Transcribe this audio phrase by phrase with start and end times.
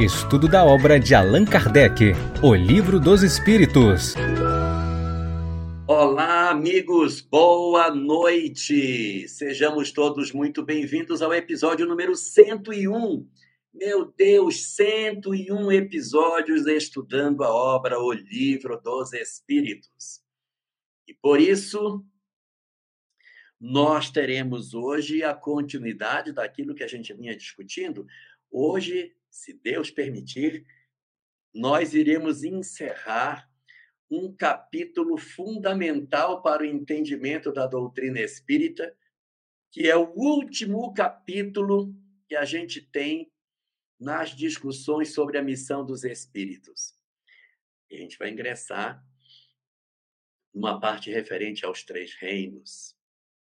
[0.00, 4.14] Estudo da obra de Allan Kardec, O Livro dos Espíritos.
[5.86, 9.28] Olá, amigos, boa noite!
[9.28, 13.28] Sejamos todos muito bem-vindos ao episódio número 101.
[13.74, 20.22] Meu Deus, 101 episódios estudando a obra O Livro dos Espíritos.
[21.06, 22.02] E por isso,
[23.60, 28.06] nós teremos hoje a continuidade daquilo que a gente vinha discutindo.
[28.50, 30.66] Hoje, se Deus permitir,
[31.54, 33.48] nós iremos encerrar
[34.10, 38.96] um capítulo fundamental para o entendimento da doutrina espírita,
[39.70, 41.94] que é o último capítulo
[42.28, 43.32] que a gente tem
[43.98, 46.94] nas discussões sobre a missão dos espíritos.
[47.88, 49.04] E a gente vai ingressar
[50.52, 52.96] numa parte referente aos três reinos,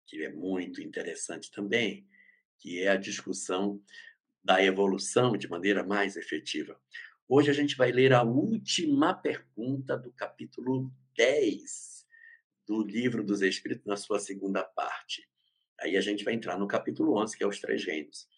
[0.07, 2.07] que é muito interessante também,
[2.59, 3.83] que é a discussão
[4.43, 6.81] da evolução de maneira mais efetiva.
[7.29, 12.07] Hoje a gente vai ler a última pergunta do capítulo 10
[12.67, 15.29] do Livro dos Espíritos, na sua segunda parte.
[15.81, 18.29] Aí a gente vai entrar no capítulo 11, que é os três reinos.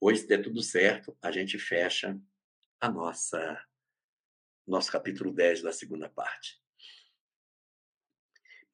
[0.00, 2.18] Hoje, se der tudo certo, a gente fecha
[2.80, 3.64] a nossa
[4.66, 6.60] nosso capítulo 10 da segunda parte.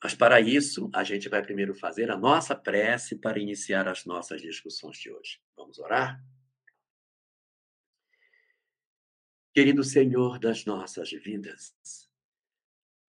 [0.03, 4.42] Mas para isso, a gente vai primeiro fazer a nossa prece para iniciar as nossas
[4.42, 5.41] discussões de hoje.
[5.56, 6.23] Vamos orar?
[9.57, 11.75] Querido Senhor das nossas vidas,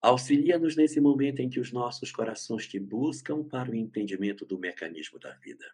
[0.01, 5.19] auxilia-nos nesse momento em que os nossos corações te buscam para o entendimento do mecanismo
[5.19, 5.69] da vida.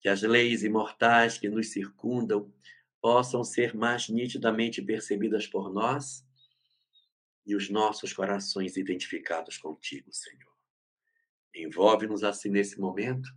[0.00, 2.52] Que as leis imortais que nos circundam
[3.00, 6.26] possam ser mais nitidamente percebidas por nós
[7.46, 10.56] e os nossos corações identificados contigo, Senhor.
[11.54, 13.30] Envolve-nos assim nesse momento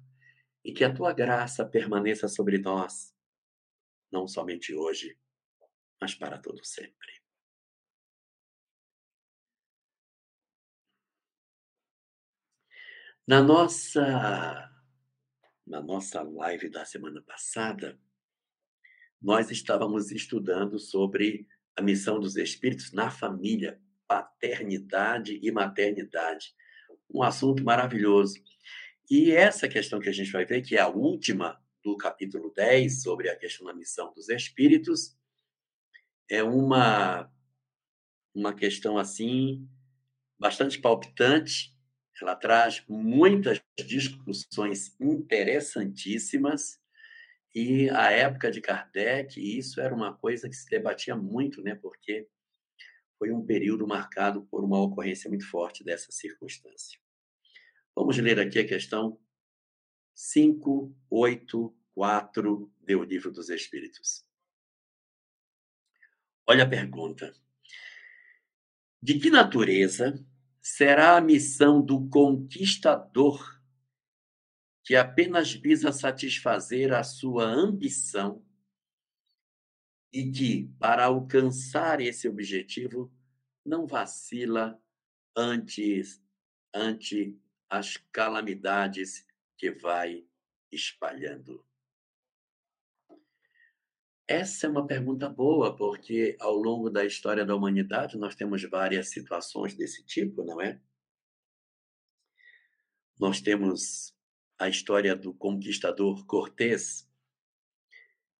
[0.66, 3.16] e que a tua graça permaneça sobre nós,
[4.11, 5.16] não somente hoje,
[6.03, 7.13] mas para todo sempre.
[13.25, 14.69] Na nossa
[15.66, 17.97] na nossa live da semana passada,
[19.22, 26.53] nós estávamos estudando sobre a missão dos espíritos na família, paternidade e maternidade.
[27.09, 28.44] Um assunto maravilhoso.
[29.09, 33.03] E essa questão que a gente vai ver, que é a última do capítulo 10,
[33.03, 35.17] sobre a questão da missão dos espíritos,
[36.33, 37.31] é uma
[38.33, 39.69] uma questão assim
[40.39, 41.71] bastante palpitante.
[42.19, 46.79] Ela traz muitas discussões interessantíssimas
[47.53, 51.75] e a época de Kardec isso era uma coisa que se debatia muito, né?
[51.75, 52.27] Porque
[53.19, 56.99] foi um período marcado por uma ocorrência muito forte dessa circunstância.
[57.95, 59.19] Vamos ler aqui a questão
[60.16, 64.25] 584 do Livro dos Espíritos.
[66.45, 67.33] Olha a pergunta.
[69.01, 70.13] De que natureza
[70.61, 73.61] será a missão do conquistador
[74.83, 78.45] que apenas visa satisfazer a sua ambição
[80.11, 83.11] e que, para alcançar esse objetivo,
[83.65, 84.79] não vacila
[85.35, 86.21] antes,
[86.73, 87.39] ante
[87.69, 89.25] as calamidades
[89.57, 90.25] que vai
[90.71, 91.65] espalhando?
[94.28, 99.09] Essa é uma pergunta boa, porque ao longo da história da humanidade nós temos várias
[99.09, 100.79] situações desse tipo, não é?
[103.19, 104.16] Nós temos
[104.57, 107.06] a história do conquistador Cortés,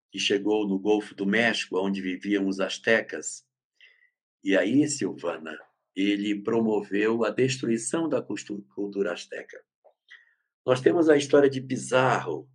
[0.10, 3.46] que chegou no Golfo do México, onde viviam os astecas.
[4.44, 5.58] E aí, Silvana,
[5.96, 9.62] ele promoveu a destruição da cultura asteca.
[10.66, 12.50] Nós temos a história de Pizarro,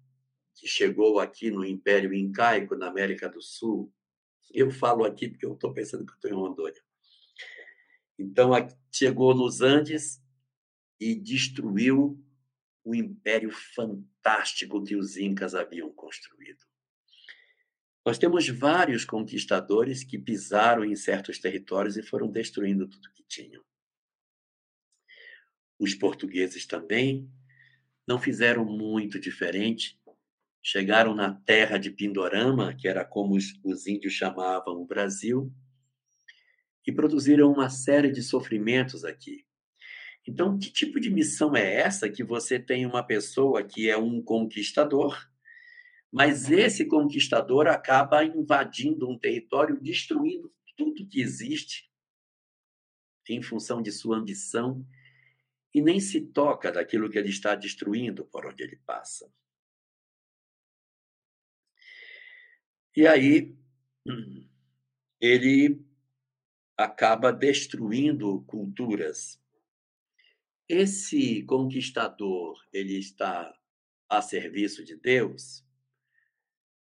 [0.59, 3.93] que chegou aqui no Império Incaico, na América do Sul.
[4.53, 6.83] Eu falo aqui porque eu estou pensando que estou em Rondônia.
[8.19, 8.51] Então,
[8.93, 10.21] chegou nos Andes
[10.99, 12.21] e destruiu
[12.85, 16.65] o império fantástico que os Incas haviam construído.
[18.05, 23.63] Nós temos vários conquistadores que pisaram em certos territórios e foram destruindo tudo que tinham.
[25.78, 27.31] Os portugueses também
[28.07, 29.97] não fizeram muito diferente
[30.70, 35.50] chegaram na terra de Pindorama, que era como os, os índios chamavam o Brasil,
[36.86, 39.47] e produziram uma série de sofrimentos aqui.
[40.26, 44.22] Então, que tipo de missão é essa que você tem uma pessoa que é um
[44.22, 45.18] conquistador,
[46.12, 51.91] mas esse conquistador acaba invadindo um território, destruindo tudo que existe
[53.26, 54.86] em função de sua ambição
[55.74, 59.32] e nem se toca daquilo que ele está destruindo por onde ele passa.
[62.97, 63.57] E aí
[65.21, 65.81] ele
[66.77, 69.41] acaba destruindo culturas.
[70.69, 73.59] Esse conquistador, ele está
[74.09, 75.65] a serviço de Deus?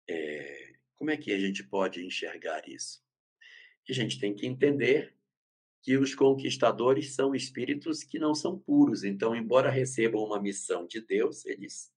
[0.09, 3.03] É, como é que a gente pode enxergar isso?
[3.89, 5.15] A gente tem que entender
[5.81, 9.03] que os conquistadores são espíritos que não são puros.
[9.03, 11.92] Então, embora recebam uma missão de Deus, eles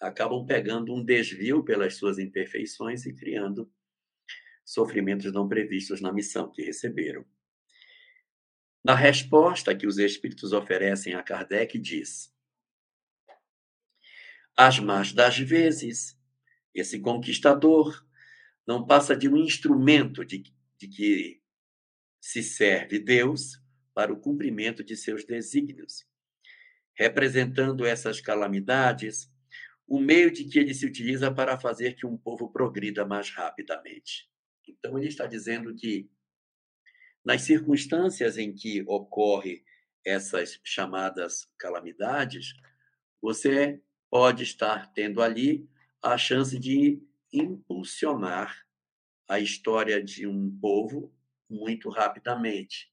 [0.00, 3.70] acabam pegando um desvio pelas suas imperfeições e criando
[4.64, 7.24] sofrimentos não previstos na missão que receberam.
[8.84, 12.32] Na resposta que os espíritos oferecem a Kardec, diz:
[14.56, 16.18] As más das vezes,
[16.74, 18.04] esse conquistador
[18.66, 20.44] não passa de um instrumento de,
[20.78, 21.42] de que
[22.20, 23.60] se serve Deus
[23.94, 26.04] para o cumprimento de seus desígnios,
[26.94, 29.30] representando essas calamidades,
[29.86, 34.28] o meio de que ele se utiliza para fazer que um povo progrida mais rapidamente.
[34.66, 36.10] Então, ele está dizendo que,
[37.24, 39.64] nas circunstâncias em que ocorre
[40.04, 42.52] essas chamadas calamidades,
[43.20, 43.80] você
[44.10, 45.68] pode estar tendo ali
[46.02, 47.00] a chance de
[47.32, 48.66] impulsionar
[49.28, 51.12] a história de um povo
[51.48, 52.92] muito rapidamente.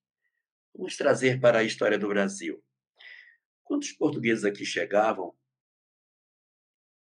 [0.76, 2.64] Vamos trazer para a história do Brasil.
[3.64, 5.36] Quando os portugueses aqui chegavam,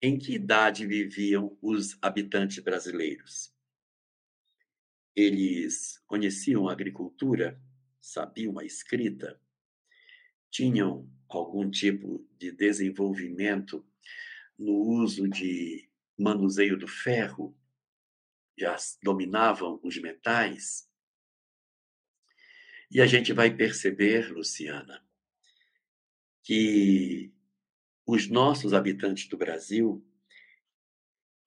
[0.06, 3.52] em que idade viviam os habitantes brasileiros?
[5.16, 7.60] Eles conheciam a agricultura,
[8.00, 9.42] sabiam a escrita,
[10.52, 13.84] tinham algum tipo de desenvolvimento
[14.60, 17.58] no uso de manuseio do ferro,
[18.56, 20.88] já dominavam os metais.
[22.92, 25.04] E a gente vai perceber, Luciana,
[26.44, 27.35] que
[28.06, 30.06] os nossos habitantes do Brasil,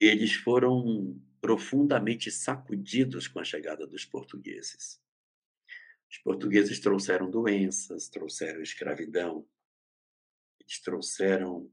[0.01, 5.01] eles foram profundamente sacudidos com a chegada dos portugueses.
[6.11, 9.47] Os portugueses trouxeram doenças, trouxeram escravidão,
[10.61, 11.71] eles trouxeram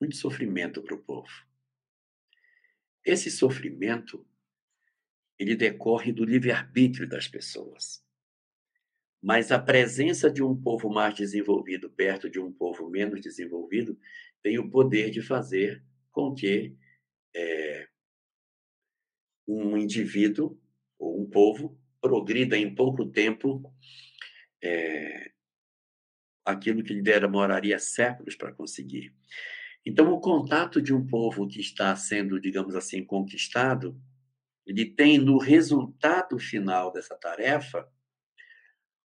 [0.00, 1.30] muito sofrimento para o povo.
[3.04, 4.26] Esse sofrimento
[5.38, 8.01] ele decorre do livre-arbítrio das pessoas.
[9.22, 13.96] Mas a presença de um povo mais desenvolvido perto de um povo menos desenvolvido
[14.42, 16.74] tem o poder de fazer com que
[17.34, 17.88] é,
[19.46, 20.58] um indivíduo
[20.98, 23.72] ou um povo progrida em pouco tempo
[24.60, 25.30] é,
[26.44, 29.14] aquilo que lhe demoraria séculos para conseguir.
[29.84, 34.00] Então, o contato de um povo que está sendo, digamos assim, conquistado,
[34.66, 37.88] ele tem no resultado final dessa tarefa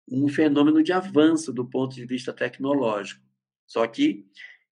[0.07, 3.23] um fenômeno de avanço do ponto de vista tecnológico.
[3.65, 4.25] Só que,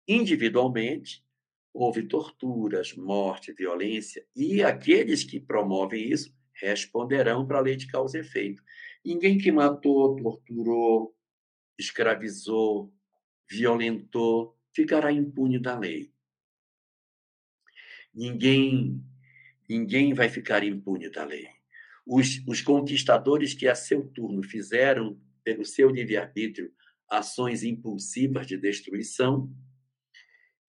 [0.06, 1.24] individualmente,
[1.72, 8.16] houve torturas, morte, violência, e aqueles que promovem isso responderão para a lei de causa
[8.16, 8.62] e efeito.
[9.04, 11.14] Ninguém que matou, torturou,
[11.76, 12.92] escravizou,
[13.50, 16.12] violentou, ficará impune da lei.
[18.14, 19.04] Ninguém,
[19.68, 21.48] ninguém vai ficar impune da lei.
[22.06, 26.72] Os, os conquistadores que a seu turno fizeram, pelo seu livre-arbítrio,
[27.10, 29.50] ações impulsivas de destruição,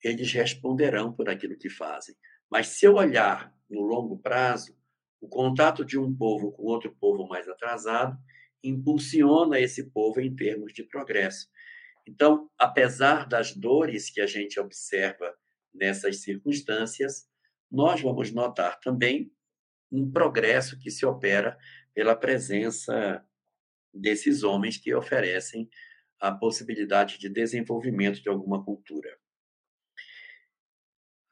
[0.03, 2.15] eles responderão por aquilo que fazem.
[2.49, 4.77] Mas se eu olhar no longo prazo,
[5.19, 8.17] o contato de um povo com outro povo mais atrasado
[8.63, 11.47] impulsiona esse povo em termos de progresso.
[12.07, 15.35] Então, apesar das dores que a gente observa
[15.73, 17.27] nessas circunstâncias,
[17.71, 19.31] nós vamos notar também
[19.91, 21.57] um progresso que se opera
[21.93, 23.23] pela presença
[23.93, 25.69] desses homens que oferecem
[26.19, 29.17] a possibilidade de desenvolvimento de alguma cultura.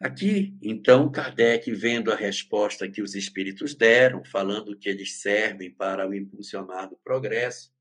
[0.01, 6.07] Aqui, então, Kardec, vendo a resposta que os espíritos deram, falando que eles servem para
[6.07, 7.74] o impulsionar do progresso,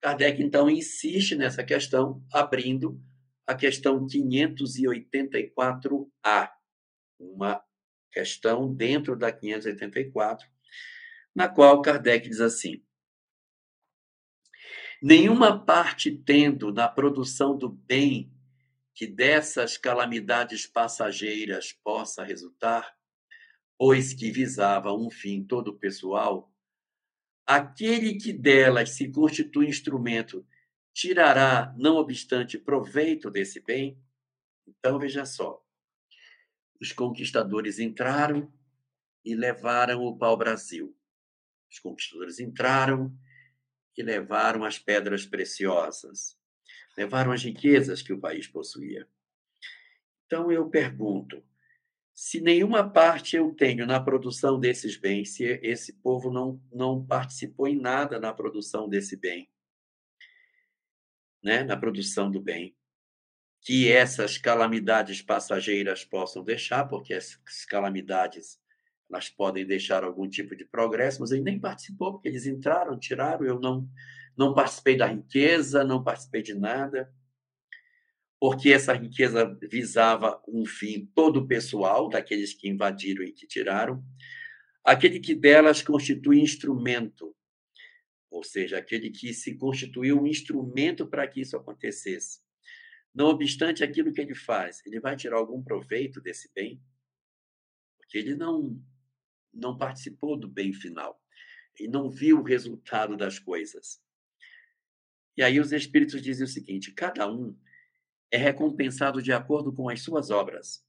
[0.00, 3.00] Kardec, então, insiste nessa questão, abrindo
[3.46, 6.50] a questão 584A,
[7.20, 7.62] uma
[8.14, 10.48] questão dentro da 584,
[11.34, 12.80] na qual Kardec diz assim:
[15.02, 18.32] Nenhuma parte tendo na produção do bem
[18.94, 22.96] que dessas calamidades passageiras possa resultar,
[23.76, 26.52] pois que visava um fim todo pessoal,
[27.44, 30.46] aquele que delas se constitui instrumento
[30.94, 34.00] tirará, não obstante, proveito desse bem?
[34.64, 35.63] Então, veja só.
[36.84, 38.52] Os conquistadores entraram
[39.24, 40.94] e levaram o pau-brasil.
[41.70, 43.10] Os conquistadores entraram
[43.96, 46.38] e levaram as pedras preciosas,
[46.94, 49.08] levaram as riquezas que o país possuía.
[50.26, 51.42] Então eu pergunto:
[52.12, 57.66] se nenhuma parte eu tenho na produção desses bens, se esse povo não, não participou
[57.66, 59.50] em nada na produção desse bem,
[61.42, 62.76] né, na produção do bem,
[63.64, 68.60] que essas calamidades passageiras possam deixar, porque essas calamidades
[69.10, 73.44] elas podem deixar algum tipo de progresso, mas ele nem participou, porque eles entraram, tiraram,
[73.44, 73.88] eu não,
[74.36, 77.12] não participei da riqueza, não participei de nada
[78.46, 84.04] porque essa riqueza visava um fim todo pessoal daqueles que invadiram e que tiraram,
[84.84, 87.34] aquele que delas constitui instrumento,
[88.30, 92.43] ou seja, aquele que se constituiu um instrumento para que isso acontecesse.
[93.14, 96.82] Não obstante aquilo que ele faz, ele vai tirar algum proveito desse bem,
[97.98, 98.82] porque ele não
[99.52, 101.20] não participou do bem final.
[101.78, 104.00] e não viu o resultado das coisas.
[105.36, 107.58] E aí os espíritos dizem o seguinte: cada um
[108.30, 110.84] é recompensado de acordo com as suas obras,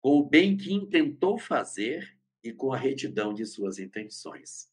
[0.00, 4.70] com o bem que intentou fazer e com a retidão de suas intenções.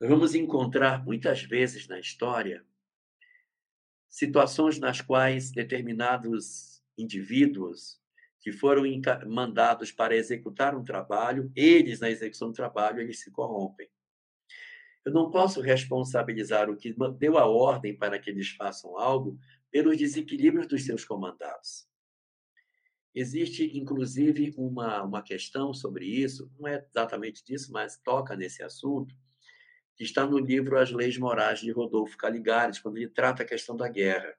[0.00, 2.64] Nós vamos encontrar muitas vezes na história
[4.18, 8.00] situações nas quais determinados indivíduos
[8.40, 8.82] que foram
[9.28, 13.88] mandados para executar um trabalho, eles, na execução do trabalho, eles se corrompem.
[15.04, 19.38] Eu não posso responsabilizar o que deu a ordem para que eles façam algo
[19.70, 21.86] pelos desequilíbrios dos seus comandados.
[23.14, 29.14] Existe, inclusive, uma, uma questão sobre isso, não é exatamente disso, mas toca nesse assunto,
[29.98, 33.76] que está no livro As Leis Morais de Rodolfo Caligares, quando ele trata a questão
[33.76, 34.32] da guerra.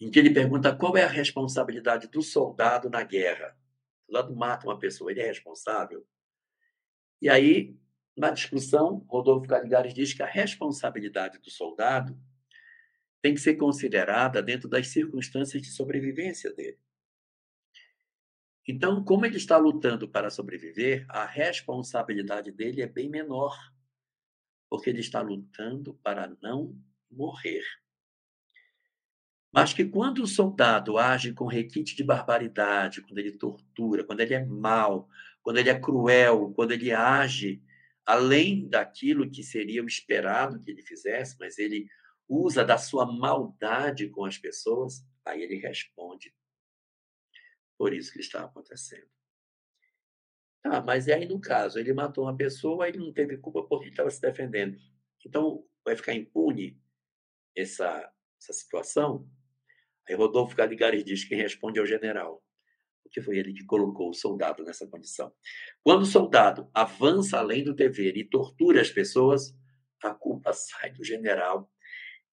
[0.00, 3.58] Em que ele pergunta qual é a responsabilidade do soldado na guerra.
[4.08, 6.06] O mata uma pessoa, ele é responsável?
[7.20, 7.76] E aí,
[8.16, 12.16] na discussão, Rodolfo Caligares diz que a responsabilidade do soldado
[13.20, 16.78] tem que ser considerada dentro das circunstâncias de sobrevivência dele.
[18.70, 23.52] Então, como ele está lutando para sobreviver, a responsabilidade dele é bem menor,
[24.68, 27.64] porque ele está lutando para não morrer.
[29.52, 34.34] Mas que quando o soldado age com requinte de barbaridade, quando ele tortura, quando ele
[34.34, 35.08] é mau,
[35.42, 37.60] quando ele é cruel, quando ele age
[38.06, 41.88] além daquilo que seria o esperado que ele fizesse, mas ele
[42.28, 46.32] usa da sua maldade com as pessoas, aí ele responde.
[47.80, 49.08] Por isso que está acontecendo.
[50.62, 53.86] Tá, mas e aí no caso, ele matou uma pessoa, ele não teve culpa porque
[53.86, 54.78] ele estava se defendendo.
[55.24, 56.78] Então, vai ficar impune
[57.56, 59.26] essa, essa situação?
[60.06, 62.44] Aí Rodolfo Caligares diz que responde é o general,
[63.02, 65.34] porque foi ele que colocou o soldado nessa condição.
[65.82, 69.56] Quando o soldado avança além do dever e tortura as pessoas,
[70.04, 71.72] a culpa sai do general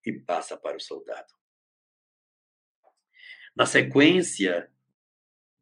[0.06, 1.34] e passa para o soldado.
[3.56, 4.70] Na sequência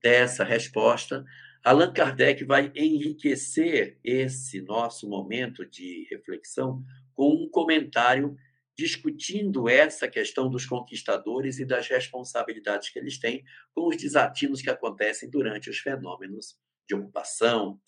[0.05, 1.25] dessa resposta,
[1.63, 6.83] Allan Kardec vai enriquecer esse nosso momento de reflexão
[7.15, 8.37] com um comentário
[8.77, 13.43] discutindo essa questão dos conquistadores e das responsabilidades que eles têm
[13.73, 16.55] com os desatinos que acontecem durante os fenômenos
[16.87, 17.81] de ocupação,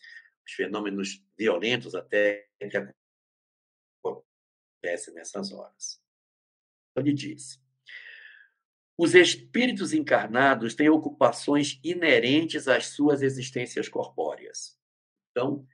[0.44, 2.78] os fenômenos violentos até que
[4.04, 6.02] acontecem nessas horas.
[6.96, 7.62] Ele diz:
[8.98, 14.76] os espíritos encarnados têm ocupações inerentes às suas existências corpóreas.
[15.32, 15.66] Então,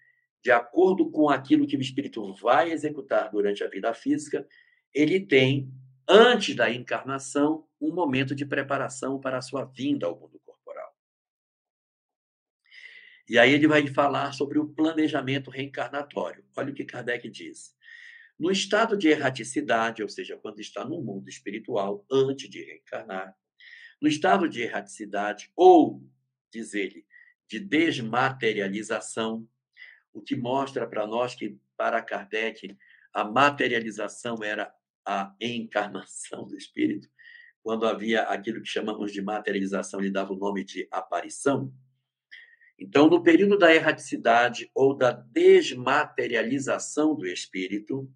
[0.43, 4.45] de acordo com aquilo que o espírito vai executar durante a vida física,
[4.93, 5.71] ele tem,
[6.07, 10.93] antes da encarnação, um momento de preparação para a sua vinda ao mundo corporal.
[13.29, 16.43] E aí ele vai falar sobre o planejamento reencarnatório.
[16.57, 17.73] Olha o que Kardec diz.
[18.43, 23.33] No estado de erraticidade, ou seja, quando está no mundo espiritual, antes de reencarnar,
[24.01, 26.05] no estado de erraticidade, ou,
[26.51, 27.05] diz ele,
[27.47, 29.47] de desmaterialização,
[30.11, 32.77] o que mostra para nós que, para Kardec,
[33.13, 37.07] a materialização era a encarnação do espírito.
[37.63, 41.73] Quando havia aquilo que chamamos de materialização, ele dava o nome de aparição.
[42.77, 48.13] Então, no período da erraticidade ou da desmaterialização do espírito,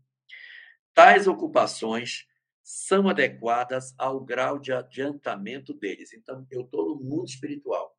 [0.97, 2.25] Tais ocupações
[2.63, 6.11] são adequadas ao grau de adiantamento deles.
[6.11, 7.95] Então, eu estou no mundo espiritual.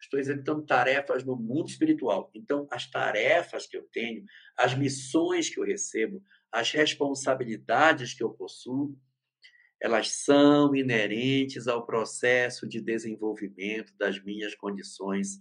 [0.00, 2.32] Estou executando tarefas no mundo espiritual.
[2.34, 4.24] Então, as tarefas que eu tenho,
[4.58, 6.20] as missões que eu recebo,
[6.50, 8.98] as responsabilidades que eu possuo,
[9.80, 15.40] elas são inerentes ao processo de desenvolvimento das minhas condições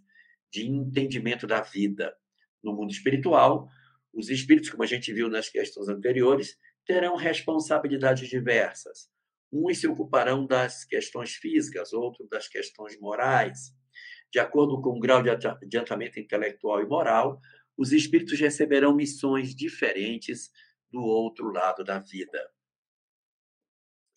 [0.52, 2.16] de entendimento da vida.
[2.64, 3.68] No mundo espiritual,
[4.14, 9.10] os espíritos, como a gente viu nas questões anteriores, terão responsabilidades diversas.
[9.52, 13.74] Uns se ocuparão das questões físicas, outros das questões morais.
[14.32, 17.40] De acordo com o grau de adiantamento intelectual e moral,
[17.78, 20.52] os espíritos receberão missões diferentes
[20.90, 22.50] do outro lado da vida.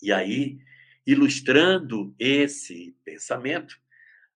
[0.03, 0.59] E aí,
[1.07, 3.77] ilustrando esse pensamento,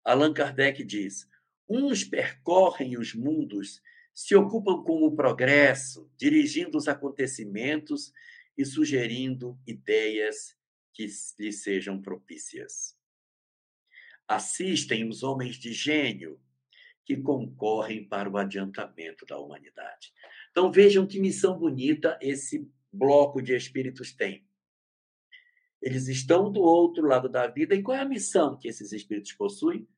[0.04, 1.28] Allan Kardec diz:
[1.68, 3.82] uns percorrem os mundos,
[4.18, 8.12] se ocupam com o progresso, dirigindo os acontecimentos
[8.56, 10.58] e sugerindo ideias
[10.92, 11.06] que
[11.38, 12.98] lhes sejam propícias.
[14.26, 16.40] Assistem os homens de gênio
[17.04, 20.12] que concorrem para o adiantamento da humanidade.
[20.50, 24.44] Então vejam que missão bonita esse bloco de espíritos tem.
[25.80, 29.32] Eles estão do outro lado da vida e qual é a missão que esses espíritos
[29.34, 29.88] possuem?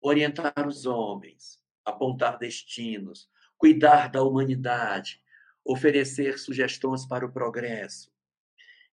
[0.00, 5.22] Orientar os homens, apontar destinos, cuidar da humanidade,
[5.64, 8.10] oferecer sugestões para o progresso.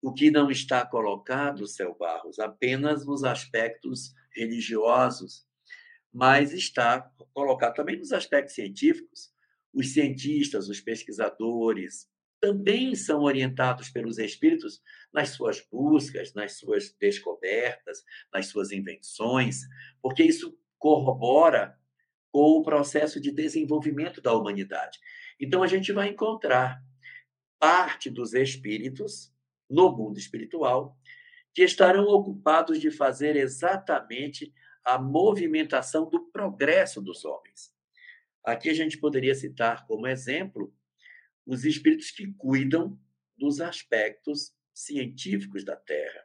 [0.00, 5.46] O que não está colocado, Céu Barros, apenas nos aspectos religiosos,
[6.12, 7.00] mas está
[7.32, 9.32] colocado também nos aspectos científicos.
[9.72, 12.08] Os cientistas, os pesquisadores,
[12.40, 14.80] também são orientados pelos espíritos
[15.12, 19.62] nas suas buscas, nas suas descobertas, nas suas invenções,
[20.00, 21.77] porque isso corrobora
[22.38, 25.00] com o processo de desenvolvimento da humanidade.
[25.40, 26.80] Então, a gente vai encontrar
[27.58, 29.34] parte dos espíritos
[29.68, 30.96] no mundo espiritual
[31.52, 34.54] que estarão ocupados de fazer exatamente
[34.84, 37.74] a movimentação do progresso dos homens.
[38.44, 40.72] Aqui a gente poderia citar como exemplo
[41.44, 42.96] os espíritos que cuidam
[43.36, 46.24] dos aspectos científicos da Terra.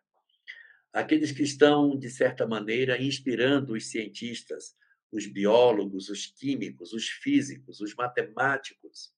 [0.93, 4.75] Aqueles que estão, de certa maneira, inspirando os cientistas,
[5.13, 9.13] os biólogos, os químicos, os físicos, os matemáticos,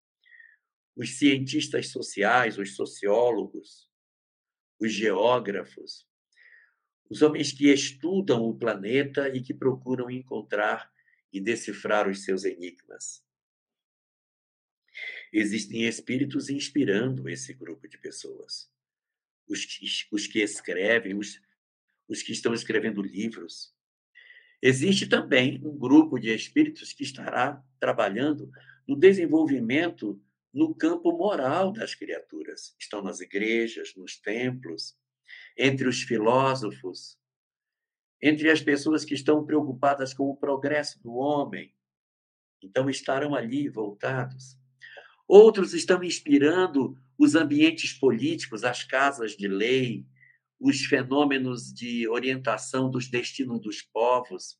[0.94, 3.90] os cientistas sociais, os sociólogos,
[4.78, 6.06] os geógrafos,
[7.10, 10.92] os homens que estudam o planeta e que procuram encontrar
[11.32, 13.24] e decifrar os seus enigmas.
[15.32, 18.70] Existem espíritos inspirando esse grupo de pessoas.
[19.48, 21.42] Os que, os que escrevem, os,
[22.08, 23.75] os que estão escrevendo livros.
[24.68, 28.50] Existe também um grupo de espíritos que estará trabalhando
[28.88, 30.20] no desenvolvimento
[30.52, 32.76] no campo moral das criaturas.
[32.80, 34.98] Estão nas igrejas, nos templos,
[35.56, 37.16] entre os filósofos,
[38.20, 41.72] entre as pessoas que estão preocupadas com o progresso do homem.
[42.60, 44.58] Então, estarão ali voltados.
[45.28, 50.08] Outros estão inspirando os ambientes políticos, as casas de lei,
[50.60, 54.58] os fenômenos de orientação dos destinos dos povos,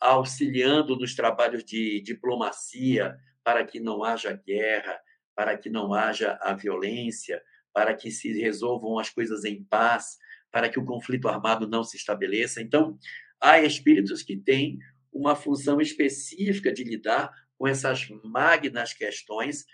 [0.00, 4.98] auxiliando nos trabalhos de diplomacia para que não haja guerra,
[5.34, 10.18] para que não haja a violência, para que se resolvam as coisas em paz,
[10.50, 12.60] para que o conflito armado não se estabeleça.
[12.60, 12.98] Então,
[13.40, 14.78] há espíritos que têm
[15.12, 19.64] uma função específica de lidar com essas magnas questões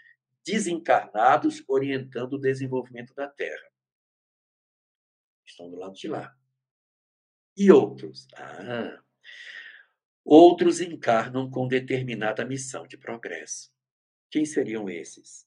[0.44, 3.75] desencarnados orientando o desenvolvimento da Terra.
[5.46, 6.36] Estão do lado de lá.
[7.56, 8.26] E outros?
[8.34, 9.02] Ah,
[10.24, 13.72] outros encarnam com determinada missão de progresso.
[14.30, 15.46] Quem seriam esses?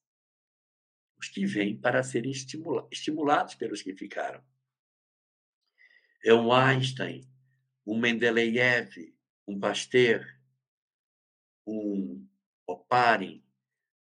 [1.20, 4.42] os que vêm para serem estimula estimulados pelos que ficaram.
[6.24, 7.30] É um Einstein,
[7.86, 9.14] um Mendeleev,
[9.46, 10.26] um Pasteur,
[11.68, 12.26] um
[12.66, 13.44] Oparin,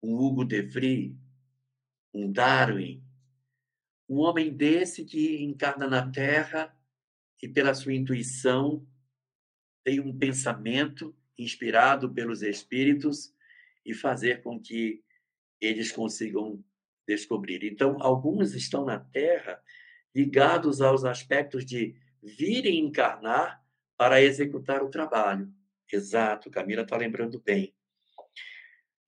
[0.03, 1.17] um Hugo de Vries,
[2.15, 3.05] um Darwin,
[4.11, 6.77] um homem desse que encarna na Terra
[7.41, 8.85] e, pela sua intuição,
[9.85, 13.33] tem um pensamento inspirado pelos espíritos
[13.87, 15.01] e fazer com que
[15.61, 16.63] eles consigam
[17.07, 17.65] descobrir.
[17.65, 19.63] Então, alguns estão na Terra
[20.13, 23.65] ligados aos aspectos de virem encarnar
[23.97, 25.49] para executar o trabalho.
[25.91, 27.73] Exato, Camila está lembrando bem.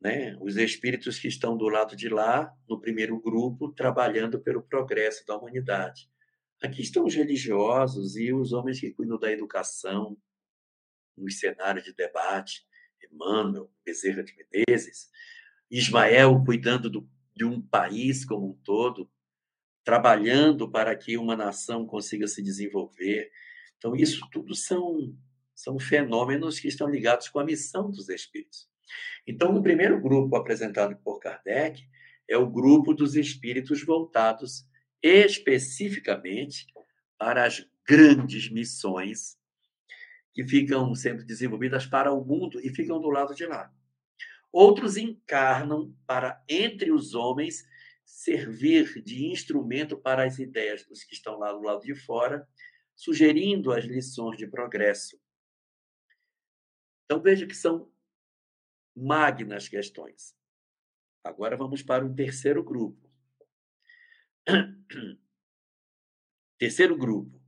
[0.02, 0.36] Né?
[0.40, 5.36] Os espíritos que estão do lado de lá, no primeiro grupo, trabalhando pelo progresso da
[5.36, 6.10] humanidade.
[6.60, 10.16] Aqui estão os religiosos e os homens que cuidam da educação,
[11.16, 12.66] nos cenários de debate.
[13.12, 15.10] Emmanuel, Bezerra de Menezes,
[15.70, 19.10] Ismael cuidando do de um país como um todo,
[19.84, 23.30] trabalhando para que uma nação consiga se desenvolver.
[23.78, 25.16] Então, isso tudo são,
[25.54, 28.70] são fenômenos que estão ligados com a missão dos espíritos.
[29.26, 31.86] Então, o primeiro grupo apresentado por Kardec
[32.28, 34.66] é o grupo dos espíritos voltados
[35.02, 36.66] especificamente
[37.18, 39.38] para as grandes missões
[40.32, 43.72] que ficam sendo desenvolvidas para o mundo e ficam do lado de lá.
[44.50, 47.66] Outros encarnam para, entre os homens,
[48.04, 52.46] servir de instrumento para as ideias dos que estão lá do lado de fora,
[52.94, 55.18] sugerindo as lições de progresso.
[57.04, 57.90] Então veja que são
[58.94, 60.36] magnas questões.
[61.24, 63.10] Agora vamos para o terceiro grupo.
[66.58, 67.40] Terceiro grupo.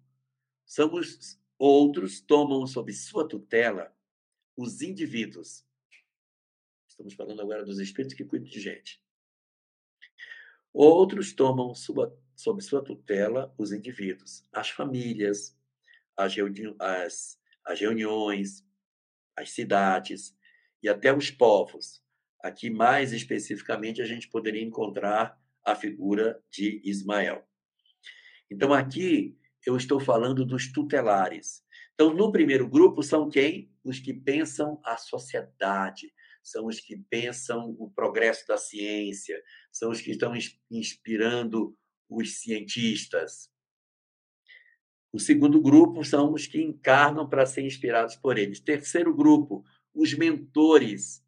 [0.66, 3.96] São os outros tomam sob sua tutela
[4.56, 5.64] os indivíduos.
[6.88, 9.02] Estamos falando agora dos espíritos que cuidam de gente.
[10.72, 15.56] Outros tomam sua, sob sua tutela os indivíduos, as famílias,
[16.16, 18.66] as, reuni as, as reuniões,
[19.36, 20.36] as cidades
[20.84, 22.02] e até os povos.
[22.42, 27.42] Aqui, mais especificamente, a gente poderia encontrar a figura de Ismael.
[28.50, 29.34] Então, aqui
[29.66, 31.64] eu estou falando dos tutelares.
[31.94, 33.72] Então, no primeiro grupo são quem?
[33.82, 39.42] Os que pensam a sociedade, são os que pensam o progresso da ciência,
[39.72, 40.34] são os que estão
[40.70, 41.74] inspirando
[42.10, 43.48] os cientistas.
[45.10, 48.60] O segundo grupo são os que encarnam para ser inspirados por eles.
[48.60, 49.64] Terceiro grupo,
[49.94, 51.22] os mentores,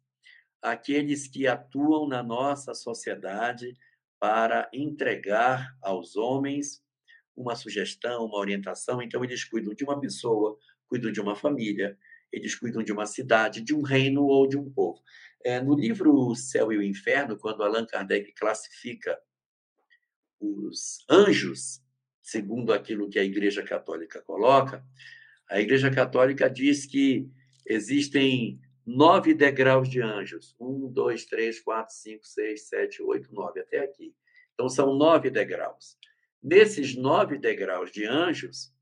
[0.61, 3.73] aqueles que atuam na nossa sociedade
[4.19, 6.81] para entregar aos homens
[7.35, 9.01] uma sugestão, uma orientação.
[9.01, 11.97] Então, eles cuidam de uma pessoa, cuidam de uma família,
[12.31, 15.01] eles cuidam de uma cidade, de um reino ou de um povo.
[15.43, 19.17] É, no livro O Céu e o Inferno, quando Allan Kardec classifica
[20.39, 21.81] os anjos,
[22.21, 24.83] segundo aquilo que a Igreja Católica coloca,
[25.49, 27.29] a Igreja Católica diz que
[27.67, 30.55] existem nove degraus de anjos.
[30.59, 34.15] Um, dois, três, quatro, cinco, seis, sete, oito, nove, até aqui.
[34.53, 35.97] Então, são nove degraus.
[36.41, 38.73] Nesses nove degraus de anjos,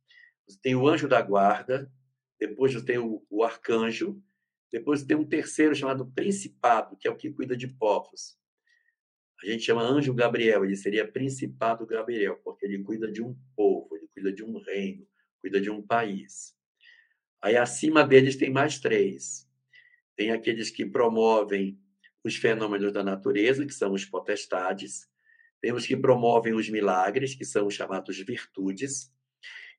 [0.61, 1.91] tem o anjo da guarda,
[2.39, 4.21] depois tem o, o arcanjo,
[4.71, 8.37] depois tem um terceiro chamado principado, que é o que cuida de povos.
[9.43, 13.95] A gente chama anjo Gabriel, ele seria principado Gabriel, porque ele cuida de um povo,
[13.95, 15.07] ele cuida de um reino,
[15.41, 16.54] cuida de um país.
[17.45, 19.47] Aí acima deles tem mais três.
[20.15, 21.79] Tem aqueles que promovem
[22.23, 25.07] os fenômenos da natureza, que são os potestades.
[25.61, 29.13] Tem os que promovem os milagres, que são os chamados virtudes.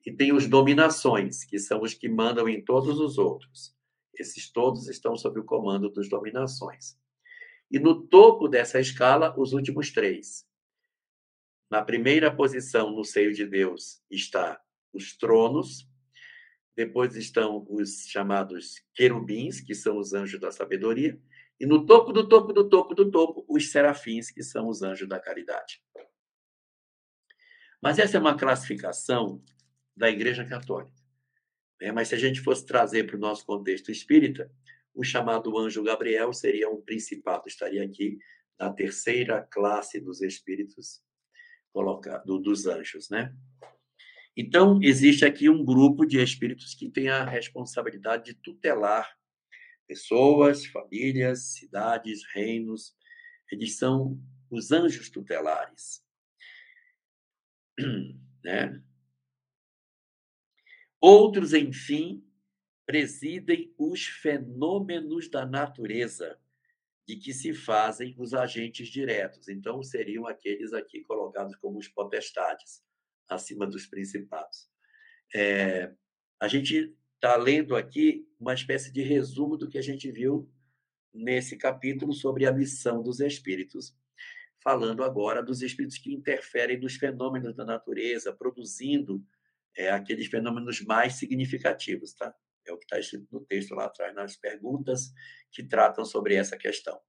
[0.06, 3.74] E tem os dominações, que são os que mandam em todos os outros.
[4.14, 6.96] Esses todos estão sob o comando dos dominações.
[7.68, 10.46] E no topo dessa escala, os últimos três.
[11.68, 15.84] Na primeira posição, no seio de Deus, está os tronos,
[16.76, 21.18] depois estão os chamados querubins, que são os anjos da sabedoria,
[21.58, 25.08] e no topo do topo do topo do topo, os serafins, que são os anjos
[25.08, 25.82] da caridade.
[27.82, 29.42] Mas essa é uma classificação
[29.96, 31.00] da Igreja Católica.
[31.80, 31.90] Né?
[31.92, 34.52] Mas se a gente fosse trazer para o nosso contexto espírita,
[34.94, 38.18] o chamado anjo Gabriel seria um principado, estaria aqui
[38.58, 41.02] na terceira classe dos espíritos
[41.72, 43.34] colocado dos anjos, né?
[44.36, 49.16] Então, existe aqui um grupo de espíritos que tem a responsabilidade de tutelar
[49.86, 52.94] pessoas, famílias, cidades, reinos.
[53.50, 54.20] Eles são
[54.50, 56.04] os anjos tutelares.
[58.44, 58.80] Né?
[61.00, 62.24] Outros, enfim,
[62.86, 66.38] presidem os fenômenos da natureza
[67.08, 69.48] de que se fazem os agentes diretos.
[69.48, 72.85] Então, seriam aqueles aqui colocados como os potestades
[73.28, 74.68] acima dos principados.
[75.34, 75.92] É,
[76.40, 80.50] a gente está lendo aqui uma espécie de resumo do que a gente viu
[81.12, 83.96] nesse capítulo sobre a missão dos espíritos,
[84.62, 89.24] falando agora dos espíritos que interferem nos fenômenos da natureza, produzindo
[89.76, 92.34] é, aqueles fenômenos mais significativos, tá?
[92.66, 95.12] É o que está escrito no texto lá atrás, nas perguntas
[95.52, 97.00] que tratam sobre essa questão.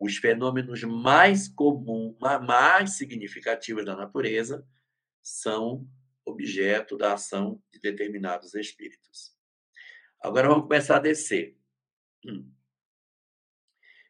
[0.00, 4.66] Os fenômenos mais comuns, mais significativos da natureza
[5.22, 5.88] são
[6.24, 9.36] objeto da ação de determinados espíritos.
[10.20, 11.56] Agora vamos começar a descer.
[12.24, 12.50] Hum.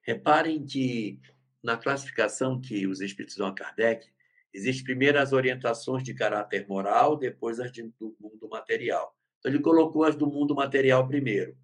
[0.03, 1.21] Reparem que
[1.63, 4.11] na classificação que os espíritos dão a Kardec,
[4.53, 9.17] existem primeiro as orientações de caráter moral, depois as de, do mundo material.
[9.39, 11.57] Então, ele colocou as do mundo material primeiro.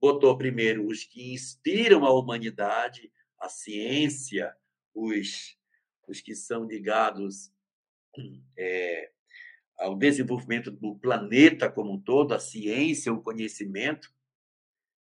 [0.00, 4.54] Botou primeiro os que inspiram a humanidade, a ciência,
[4.92, 5.56] os,
[6.06, 7.53] os que são ligados
[8.56, 9.10] é,
[9.78, 14.12] ao desenvolvimento do planeta como um todo, a ciência, o conhecimento.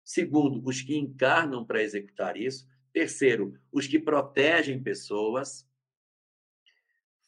[0.04, 2.68] Segundo, os que encarnam para executar isso.
[2.92, 5.68] Terceiro, os que protegem pessoas.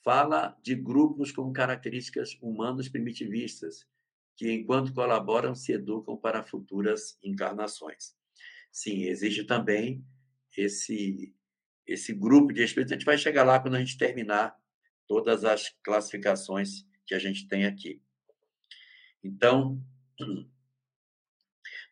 [0.04, 3.88] Fala de grupos com características humanos primitivistas,
[4.36, 8.14] que, enquanto colaboram, se educam para futuras encarnações.
[8.70, 10.04] Sim, existe também
[10.58, 11.34] esse
[11.86, 12.94] esse grupo de espíritos.
[12.94, 14.58] A gente vai chegar lá quando a gente terminar
[15.13, 18.02] todas as classificações que a gente tem aqui.
[19.23, 19.80] Então,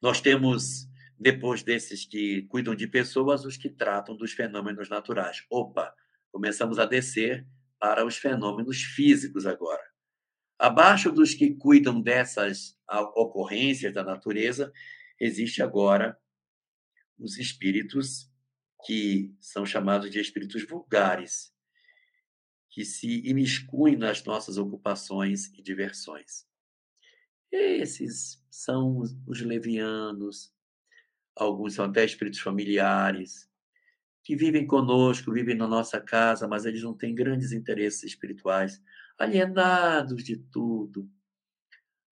[0.02, 5.46] nós temos, depois desses que cuidam de pessoas, os que tratam dos fenômenos naturais.
[5.52, 5.94] Opa,
[6.32, 7.46] começamos a descer
[7.80, 9.84] para os fenômenos físicos agora.
[10.58, 12.76] Abaixo dos que cuidam dessas
[13.16, 14.74] ocorrências da natureza,
[15.20, 16.18] existe agora
[17.20, 18.32] os espíritos
[18.84, 21.54] que são chamados de espíritos vulgares,
[22.72, 26.48] que se imiscuem nas nossas ocupações e diversões.
[27.52, 30.54] Esses são os levianos,
[31.36, 33.50] alguns são até espíritos familiares,
[34.24, 38.82] que vivem conosco, vivem na nossa casa, mas eles não têm grandes interesses espirituais,
[39.18, 41.10] alienados de tudo.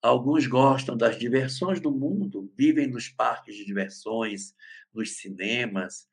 [0.02, 4.54] Alguns gostam das diversões do mundo, vivem nos parques de diversões,
[4.93, 6.10] nos cinemas,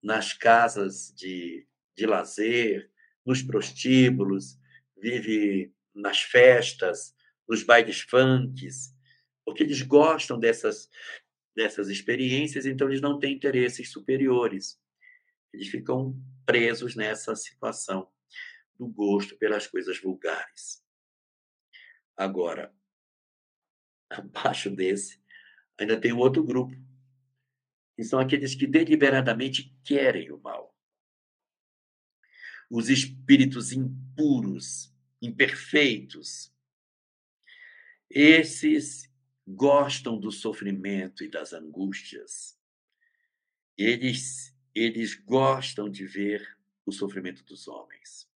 [0.00, 2.90] nas casas de, de lazer,
[3.28, 4.58] nos prostíbulos,
[4.96, 7.14] vive nas festas,
[7.46, 8.96] nos bailes funks,
[9.44, 10.88] porque eles gostam dessas,
[11.54, 14.80] dessas experiências, então eles não têm interesses superiores.
[15.52, 18.10] Eles ficam presos nessa situação
[18.78, 20.82] do gosto pelas coisas vulgares.
[22.16, 22.74] Agora,
[24.08, 25.20] abaixo desse,
[25.78, 26.74] ainda tem outro grupo,
[27.94, 30.77] que são aqueles que deliberadamente querem o mal.
[32.70, 36.52] Os espíritos impuros, imperfeitos.
[38.10, 39.10] Esses
[39.46, 42.58] gostam do sofrimento e das angústias.
[43.76, 48.28] Eles eles gostam de ver o sofrimento dos homens,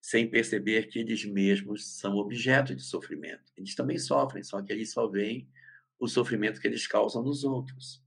[0.00, 3.52] sem perceber que eles mesmos são objeto de sofrimento.
[3.56, 5.48] Eles também sofrem, só que eles só veem
[5.98, 8.02] o sofrimento que eles causam nos outros.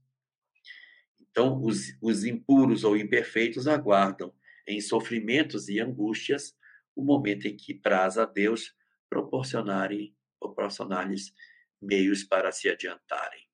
[1.20, 4.34] Então, os, os impuros ou imperfeitos aguardam
[4.66, 6.56] em sofrimentos e angústias
[6.94, 8.74] o momento em que praza a Deus
[9.08, 11.32] proporcionarem proporcionar-lhes
[11.80, 13.46] meios para se adiantarem.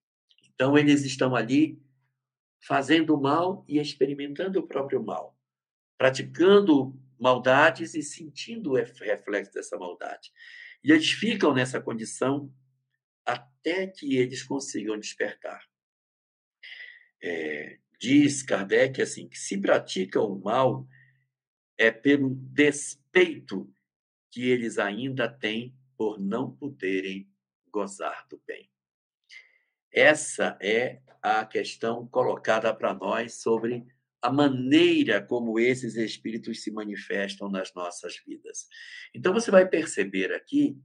[0.44, 1.80] Então, eles estão ali
[2.60, 5.36] fazendo mal e experimentando o próprio mal,
[5.98, 10.32] praticando maldades e sentindo o reflexo dessa maldade.
[10.84, 12.52] E eles ficam nessa condição
[13.24, 15.64] até que eles consigam despertar.
[17.22, 20.86] É, diz Kardec assim que se pratica o mal
[21.82, 23.68] é pelo despeito
[24.30, 27.28] que eles ainda têm por não poderem
[27.68, 28.70] gozar do bem.
[29.90, 33.84] Essa é a questão colocada para nós sobre
[34.22, 38.68] a maneira como esses espíritos se manifestam nas nossas vidas.
[39.12, 40.80] Então, você vai perceber aqui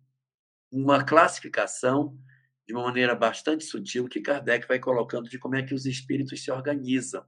[0.72, 2.18] uma classificação
[2.68, 6.44] de uma maneira bastante sutil que Kardec vai colocando de como é que os espíritos
[6.44, 7.24] se organizam,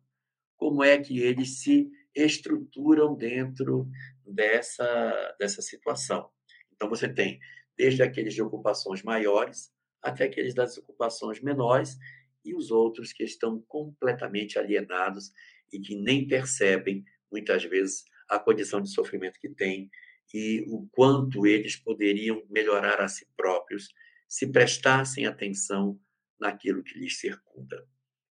[0.57, 3.87] como é que eles se estruturam dentro
[4.25, 6.29] dessa, dessa situação.
[6.73, 7.39] Então, você tem
[7.77, 11.97] desde aqueles de ocupações maiores até aqueles das ocupações menores
[12.43, 15.31] e os outros que estão completamente alienados
[15.71, 19.89] e que nem percebem, muitas vezes, a condição de sofrimento que têm
[20.33, 23.89] e o quanto eles poderiam melhorar a si próprios
[24.27, 25.99] se prestassem atenção
[26.39, 27.85] naquilo que lhes circunda.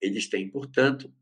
[0.01, 1.13] Eles têm, portanto,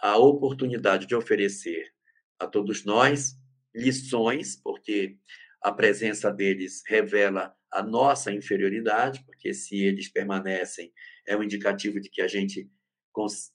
[0.00, 1.92] a oportunidade de oferecer
[2.38, 3.36] a todos nós
[3.74, 5.18] lições, porque
[5.60, 10.92] a presença deles revela a nossa inferioridade, porque se eles permanecem,
[11.26, 12.70] é um indicativo de que a gente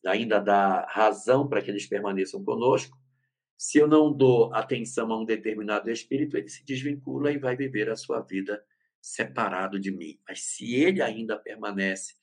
[0.06, 2.98] ainda dá razão para que eles permaneçam conosco.
[3.58, 7.90] Se eu não dou atenção a um determinado espírito, ele se desvincula e vai viver
[7.90, 8.62] a sua vida
[9.02, 10.20] separado de mim.
[10.28, 12.16] Mas se ele ainda permanece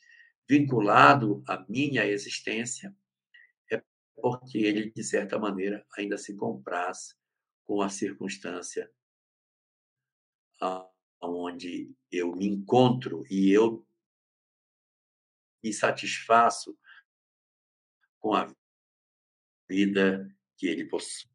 [0.46, 2.94] vinculado à minha existência,
[4.20, 7.16] porque ele, de certa maneira, ainda se compraz
[7.64, 8.90] com a circunstância
[11.22, 13.87] onde eu me encontro e eu
[15.62, 16.76] me satisfaço
[18.18, 18.52] com a
[19.68, 21.30] vida que ele possui.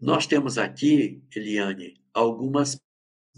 [0.00, 2.80] Nós temos aqui, Eliane, algumas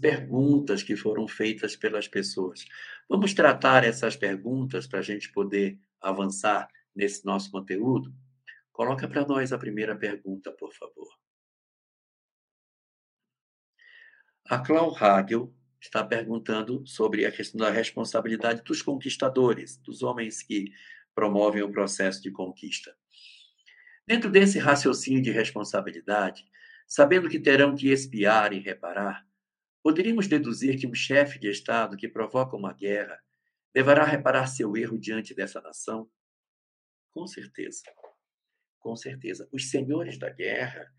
[0.01, 2.65] perguntas que foram feitas pelas pessoas.
[3.07, 8.13] Vamos tratar essas perguntas para a gente poder avançar nesse nosso conteúdo?
[8.71, 11.09] Coloca para nós a primeira pergunta, por favor.
[14.47, 20.71] A Clau Hagel está perguntando sobre a questão da responsabilidade dos conquistadores, dos homens que
[21.13, 22.95] promovem o processo de conquista.
[24.07, 26.45] Dentro desse raciocínio de responsabilidade,
[26.87, 29.25] sabendo que terão que espiar e reparar,
[29.81, 33.19] poderíamos deduzir que um chefe de Estado que provoca uma guerra
[33.73, 36.09] deverá reparar seu erro diante dessa nação?
[37.15, 37.81] Com certeza.
[38.77, 39.47] Com certeza.
[39.53, 40.93] Os senhores da guerra,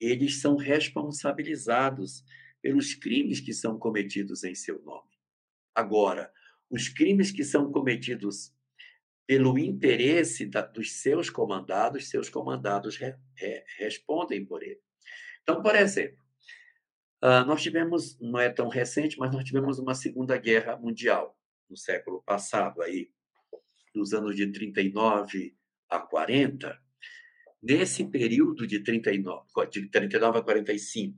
[0.00, 2.24] eles são responsabilizados
[2.62, 5.10] pelos crimes que são cometidos em seu nome.
[5.74, 6.32] Agora,
[6.70, 8.54] os crimes que são cometidos
[9.26, 14.80] pelo interesse da, dos seus comandados, seus comandados re, re, respondem por ele.
[15.42, 16.18] Então, por exemplo,
[17.22, 21.38] uh, nós tivemos, não é tão recente, mas nós tivemos uma Segunda Guerra Mundial
[21.68, 23.10] no século passado, aí,
[23.94, 25.56] dos anos de 39
[25.88, 26.80] a 40.
[27.62, 31.16] Nesse período de 39, de 39 a 45,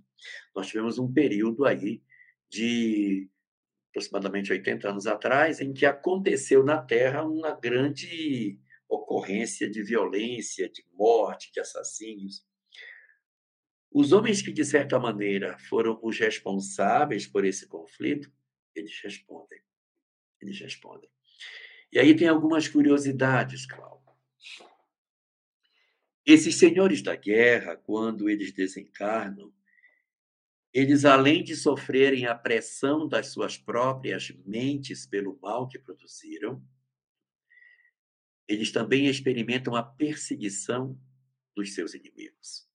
[0.54, 2.02] nós tivemos um período aí
[2.50, 3.30] de
[3.90, 8.58] aproximadamente 80 anos atrás, em que aconteceu na Terra uma grande
[8.88, 12.44] ocorrência de violência, de morte, de assassínios.
[13.90, 18.30] Os homens que, de certa maneira, foram os responsáveis por esse conflito,
[18.74, 19.60] eles respondem.
[20.40, 21.08] Eles respondem.
[21.94, 24.12] E aí tem algumas curiosidades, Cláudio.
[26.26, 29.54] Esses senhores da guerra, quando eles desencarnam,
[30.72, 36.60] eles, além de sofrerem a pressão das suas próprias mentes pelo mal que produziram,
[38.48, 40.98] eles também experimentam a perseguição
[41.54, 42.68] dos seus inimigos.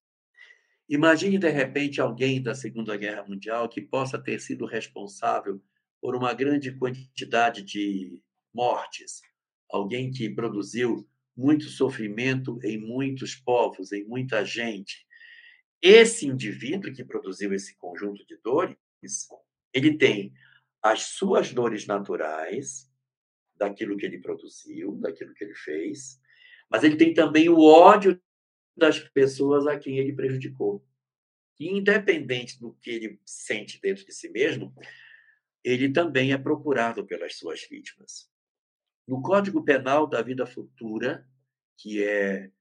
[0.88, 5.62] Imagine, de repente, alguém da Segunda Guerra Mundial que possa ter sido responsável
[6.00, 8.24] por uma grande quantidade de
[8.60, 9.22] mortes,
[9.72, 15.08] alguém que produziu muito sofrimento em muitos povos, em muita gente,
[15.82, 18.76] esse indivíduo que produziu esse conjunto de dores,
[19.74, 20.34] ele tem
[20.82, 22.90] as suas dores naturais,
[23.56, 26.20] daquilo que ele produziu, daquilo que ele fez,
[26.70, 28.22] mas ele tem também o ódio
[28.76, 30.86] das pessoas a quem ele prejudicou.
[31.58, 34.74] E, independente do que ele sente dentro de si mesmo,
[35.64, 38.29] ele também é procurado pelas suas vítimas.
[39.10, 41.28] No Código Penal da Vida Futura,
[41.76, 42.52] que é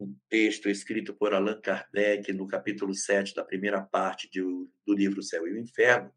[0.00, 5.46] um texto escrito por Allan Kardec no capítulo 7 da primeira parte do livro Céu
[5.46, 6.12] e o Inferno,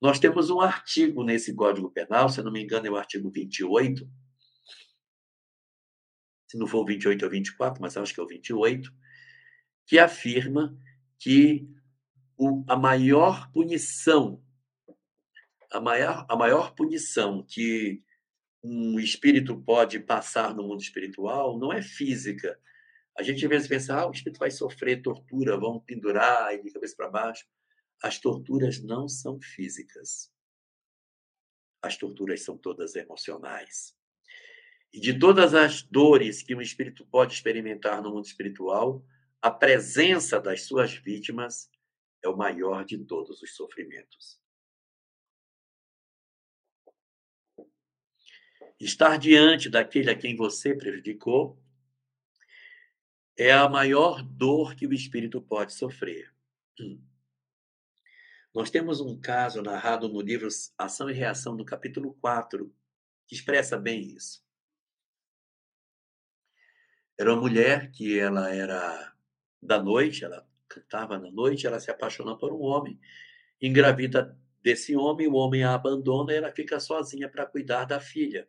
[0.00, 4.08] nós temos um artigo nesse Código Penal, se não me engano é o artigo 28,
[6.46, 8.88] se não for o 28 ou 24, mas acho que é o 28,
[9.84, 10.78] que afirma
[11.18, 11.68] que
[12.36, 14.40] o, a maior punição,
[15.72, 18.00] a maior, a maior punição que
[18.62, 22.58] um espírito pode passar no mundo espiritual não é física,
[23.16, 26.72] a gente às vezes pensa, ah, o espírito vai sofrer tortura, vão pendurar ele de
[26.72, 27.46] cabeça para baixo.
[28.02, 30.32] As torturas não são físicas.
[31.82, 33.94] As torturas são todas emocionais.
[34.92, 39.04] E de todas as dores que um espírito pode experimentar no mundo espiritual,
[39.40, 41.70] a presença das suas vítimas
[42.22, 44.41] é o maior de todos os sofrimentos.
[48.82, 51.56] Estar diante daquele a quem você prejudicou
[53.38, 56.34] é a maior dor que o espírito pode sofrer.
[58.52, 62.74] Nós temos um caso narrado no livro Ação e Reação, no capítulo 4,
[63.28, 64.44] que expressa bem isso.
[67.16, 69.14] Era uma mulher que ela era
[69.62, 72.98] da noite, ela cantava na noite, ela se apaixona por um homem,
[73.60, 78.48] engravida desse homem, o homem a abandona e ela fica sozinha para cuidar da filha.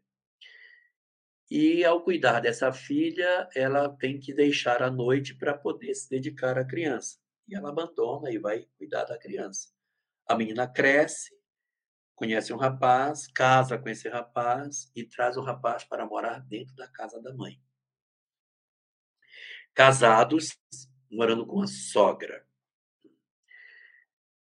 [1.56, 6.58] E ao cuidar dessa filha, ela tem que deixar a noite para poder se dedicar
[6.58, 7.20] à criança.
[7.48, 9.70] E ela abandona e vai cuidar da criança.
[10.28, 11.30] A menina cresce,
[12.16, 16.88] conhece um rapaz, casa com esse rapaz e traz o rapaz para morar dentro da
[16.88, 17.62] casa da mãe.
[19.76, 20.58] Casados,
[21.12, 22.48] morando com a sogra.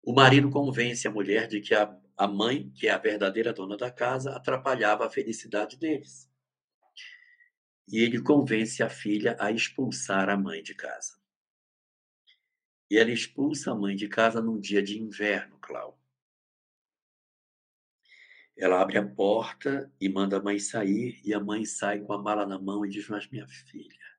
[0.03, 3.75] O marido convence a mulher de que a, a mãe, que é a verdadeira dona
[3.75, 6.28] da casa, atrapalhava a felicidade deles
[7.91, 11.17] e ele convence a filha a expulsar a mãe de casa.
[12.89, 15.99] E ela expulsa a mãe de casa num dia de inverno, Clau.
[18.57, 22.21] Ela abre a porta e manda a mãe sair, e a mãe sai com a
[22.21, 24.09] mala na mão e diz: Mas minha filha,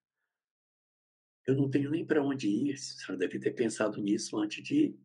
[1.47, 2.75] eu não tenho nem para onde ir.
[2.75, 4.97] A senhora deve ter pensado nisso antes de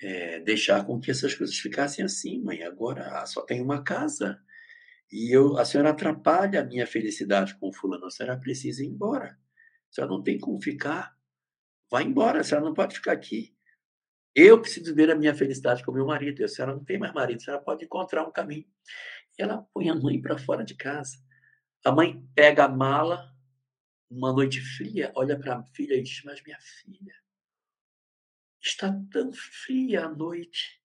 [0.00, 2.62] é, deixar com que essas coisas ficassem assim, mãe.
[2.62, 4.38] Agora só tem uma casa.
[5.12, 8.06] E eu, a senhora atrapalha a minha felicidade com o fulano.
[8.06, 9.38] A senhora precisa ir embora.
[9.90, 11.16] A senhora não tem como ficar.
[11.90, 13.54] Vai embora, a senhora não pode ficar aqui.
[14.34, 16.40] Eu preciso ver a minha felicidade com o meu marido.
[16.40, 18.66] E a senhora não tem mais marido, a senhora pode encontrar um caminho.
[19.38, 21.16] E ela põe a mãe para fora de casa.
[21.84, 23.32] A mãe pega a mala,
[24.10, 27.14] uma noite fria, olha para a filha e diz: Mas minha filha,
[28.60, 30.82] está tão fria a noite.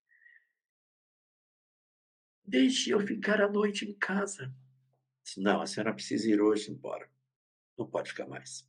[2.50, 4.52] Deixe eu ficar a noite em casa.
[5.38, 7.08] Não, a senhora precisa ir hoje embora.
[7.78, 8.68] Não pode ficar mais.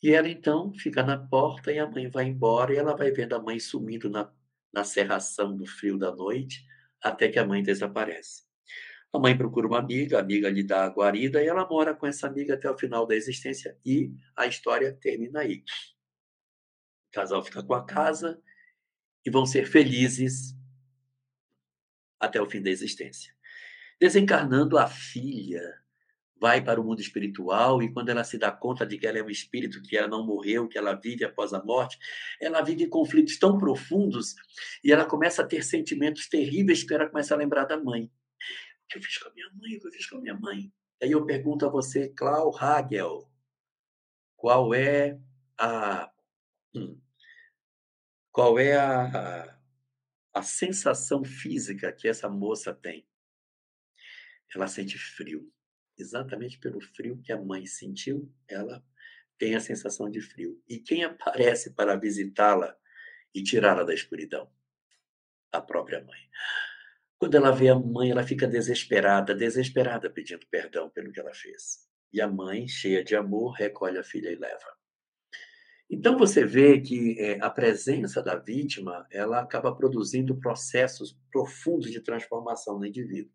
[0.00, 3.34] E ela então fica na porta e a mãe vai embora e ela vai vendo
[3.34, 4.32] a mãe sumindo na,
[4.72, 6.64] na serração do frio da noite
[7.02, 8.44] até que a mãe desaparece.
[9.12, 12.06] A mãe procura uma amiga, a amiga lhe dá a guarida e ela mora com
[12.06, 15.64] essa amiga até o final da existência e a história termina aí.
[17.08, 18.40] O casal fica com a casa
[19.26, 20.54] e vão ser felizes
[22.24, 23.32] até o fim da existência.
[24.00, 25.84] Desencarnando a filha,
[26.40, 29.22] vai para o mundo espiritual e quando ela se dá conta de que ela é
[29.22, 31.98] um espírito, que ela não morreu, que ela vive após a morte,
[32.40, 34.34] ela vive conflitos tão profundos
[34.82, 38.04] e ela começa a ter sentimentos terríveis que ela começa a lembrar da mãe.
[38.04, 39.76] O que eu fiz com a minha mãe?
[39.76, 40.72] O que eu fiz com a minha mãe?
[41.02, 43.28] Aí eu pergunto a você, Clau Hagel,
[44.36, 45.18] qual é
[45.58, 46.10] a
[46.74, 47.00] hum,
[48.30, 49.53] qual é a,
[50.34, 53.06] a sensação física que essa moça tem?
[54.54, 55.50] Ela sente frio
[55.98, 58.84] exatamente pelo frio que a mãe sentiu, ela
[59.38, 60.62] tem a sensação de frio.
[60.68, 62.76] E quem aparece para visitá-la
[63.34, 64.50] e tirá-la da escuridão?
[65.52, 66.20] A própria mãe.
[67.18, 71.88] Quando ela vê a mãe, ela fica desesperada, desesperada pedindo perdão pelo que ela fez.
[72.12, 74.76] E a mãe, cheia de amor, recolhe a filha e leva.
[75.90, 82.00] Então você vê que é, a presença da vítima ela acaba produzindo processos profundos de
[82.00, 83.32] transformação no indivíduo.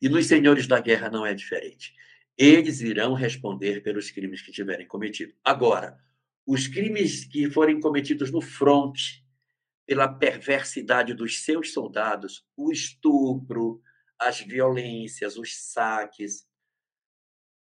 [0.00, 1.94] E nos senhores da guerra não é diferente.
[2.36, 5.32] Eles irão responder pelos crimes que tiverem cometido.
[5.42, 5.98] Agora,
[6.46, 9.24] os crimes que forem cometidos no fronte,
[9.86, 13.80] pela perversidade dos seus soldados, o estupro,
[14.18, 16.46] as violências, os saques.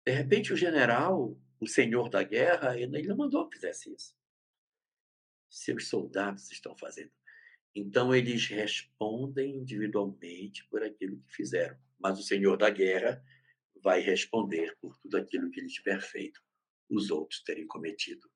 [0.05, 4.15] De repente, o general, o senhor da guerra, ele não mandou que fizesse isso.
[5.49, 7.11] Seus soldados estão fazendo.
[7.75, 13.23] Então, eles respondem individualmente por aquilo que fizeram mas o Senhor da guerra
[13.83, 16.41] vai responder por tudo aquilo que ele tiver feito,
[16.91, 18.29] os outros terem cometido.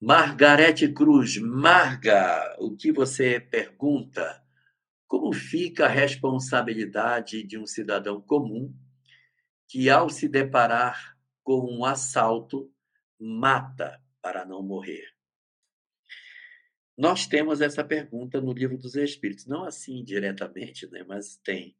[0.00, 4.44] Margarete Cruz, Marga, o que você pergunta?
[5.08, 8.72] Como fica a responsabilidade de um cidadão comum
[9.68, 12.72] que, ao se deparar com um assalto,
[13.18, 15.14] mata para não morrer?
[16.96, 21.76] Nós temos essa pergunta no livro dos Espíritos, não assim diretamente, né, mas tem,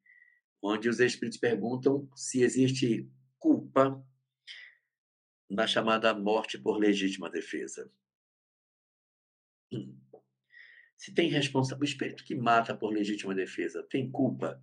[0.63, 4.05] onde os Espíritos perguntam se existe culpa
[5.51, 7.91] na chamada morte por legítima defesa.
[10.97, 14.63] Se tem responsável, o espírito que mata por legítima defesa tem culpa.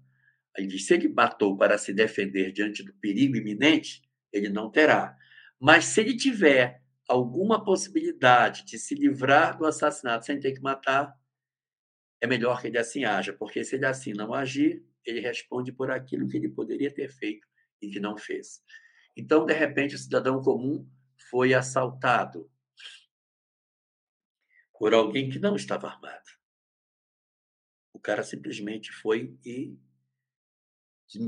[0.57, 4.01] Aí diz: se ele matou para se defender diante do perigo iminente,
[4.31, 5.17] ele não terá.
[5.59, 11.15] Mas se ele tiver alguma possibilidade de se livrar do assassinato sem ter que matar,
[12.21, 15.91] é melhor que ele assim haja, porque se ele assim não agir, ele responde por
[15.91, 17.47] aquilo que ele poderia ter feito
[17.81, 18.63] e que não fez.
[19.15, 20.89] Então, de repente, o cidadão comum
[21.29, 22.49] foi assaltado
[24.77, 26.25] por alguém que não estava armado.
[27.93, 29.77] O cara simplesmente foi e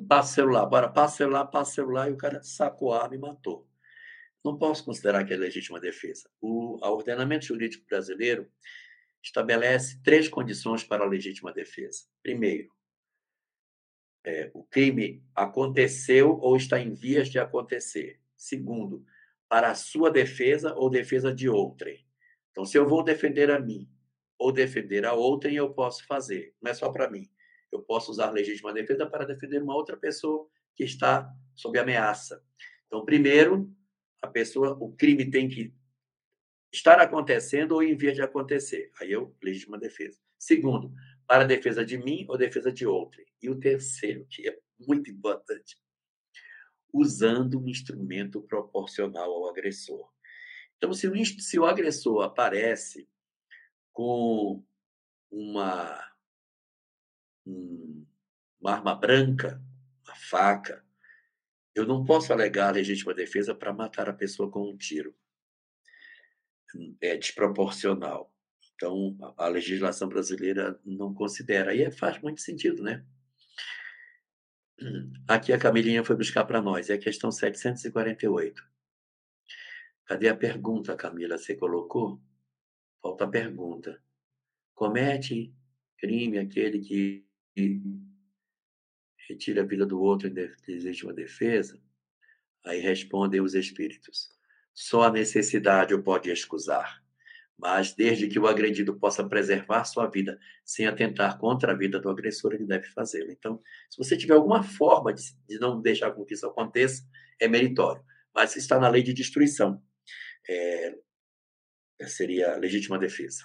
[0.07, 3.19] passa o celular, bora, passa celular, passa celular, e o cara sacou a arma e
[3.19, 3.67] matou
[4.47, 6.30] não posso considerar que é legítima defesa.
[6.39, 8.49] O ordenamento jurídico brasileiro
[9.21, 12.05] estabelece três condições para a legítima defesa.
[12.23, 12.69] Primeiro,
[14.25, 18.19] é, o crime aconteceu ou está em vias de acontecer.
[18.36, 19.05] Segundo,
[19.49, 22.05] para a sua defesa ou defesa de outrem.
[22.51, 23.89] Então, se eu vou defender a mim
[24.38, 26.55] ou defender a outrem, eu posso fazer.
[26.61, 27.30] Não é só para mim.
[27.72, 32.43] Eu posso usar legítima defesa para defender uma outra pessoa que está sob ameaça.
[32.86, 33.74] Então, primeiro,
[34.22, 35.74] a pessoa, o crime tem que
[36.72, 38.91] estar acontecendo ou em via de acontecer.
[38.99, 40.20] Aí eu legítima defesa.
[40.38, 40.93] Segundo,
[41.26, 43.22] para defesa de mim ou defesa de outro.
[43.41, 45.78] E o terceiro, que é muito importante,
[46.93, 50.09] usando um instrumento proporcional ao agressor.
[50.78, 53.09] Então, se o, se o agressor aparece
[53.91, 54.63] com
[55.32, 55.99] uma,
[58.60, 59.62] uma arma branca,
[60.06, 60.86] uma faca,
[61.78, 65.16] eu não posso alegar a legítima defesa para matar a pessoa com um tiro.
[67.00, 68.34] É desproporcional.
[68.74, 71.76] Então, a legislação brasileira não considera.
[71.76, 73.06] E é, faz muito sentido, né?
[75.28, 76.89] Aqui a Camilinha foi buscar para nós.
[76.89, 78.64] É a questão 748.
[80.06, 81.38] Cadê a pergunta, Camila?
[81.38, 82.22] Você colocou?
[83.02, 84.02] Falta a pergunta.
[84.74, 85.54] Comete
[85.98, 87.26] crime aquele que
[89.28, 90.34] retire a vida do outro em
[90.68, 91.80] legítima defesa,
[92.66, 94.30] aí respondem os espíritos.
[94.74, 97.03] Só a necessidade o pode excusar,
[97.58, 102.10] mas desde que o agredido possa preservar sua vida sem atentar contra a vida do
[102.10, 103.32] agressor, ele deve fazê-lo.
[103.32, 107.03] Então, se você tiver alguma forma de, de, não deixar com que isso aconteça,
[107.39, 108.03] é meritório.
[108.34, 109.82] Mas está na lei de destruição.
[110.47, 110.95] É,
[112.05, 113.43] seria legítima defesa.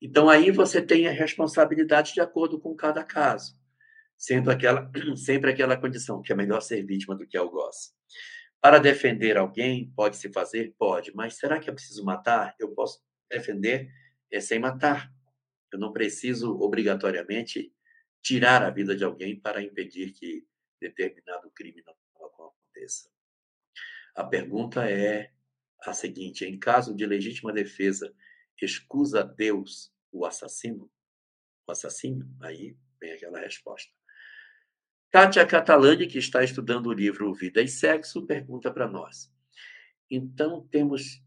[0.00, 3.58] Então, aí você tem a responsabilidade de acordo com cada caso,
[4.16, 7.94] sendo aquela, sempre aquela condição que é melhor ser vítima do que algoz.
[8.60, 10.74] Para defender alguém, pode-se fazer?
[10.78, 12.54] Pode, mas será que é preciso matar?
[12.58, 13.88] Eu posso defender
[14.30, 15.12] é, sem matar.
[15.72, 17.72] Eu não preciso, obrigatoriamente,
[18.22, 20.44] tirar a vida de alguém para impedir que
[20.80, 21.94] determinado crime não
[22.26, 23.08] aconteça.
[24.14, 25.30] A pergunta é
[25.84, 28.12] a seguinte: em caso de legítima defesa,
[28.64, 30.90] excusa Deus o assassino?
[31.66, 32.28] O assassino?
[32.40, 33.92] Aí vem aquela resposta.
[35.10, 39.32] Kátia Catalani, que está estudando o livro Vida e Sexo, pergunta para nós.
[40.10, 41.22] Então, temos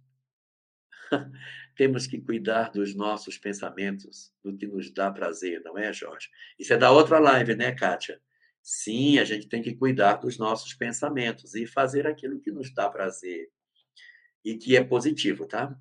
[1.75, 6.29] temos que cuidar dos nossos pensamentos, do que nos dá prazer, não é, Jorge?
[6.57, 8.21] Isso é da outra live, né, Kátia?
[8.61, 12.89] Sim, a gente tem que cuidar dos nossos pensamentos e fazer aquilo que nos dá
[12.89, 13.49] prazer
[14.43, 15.75] e que é positivo, tá?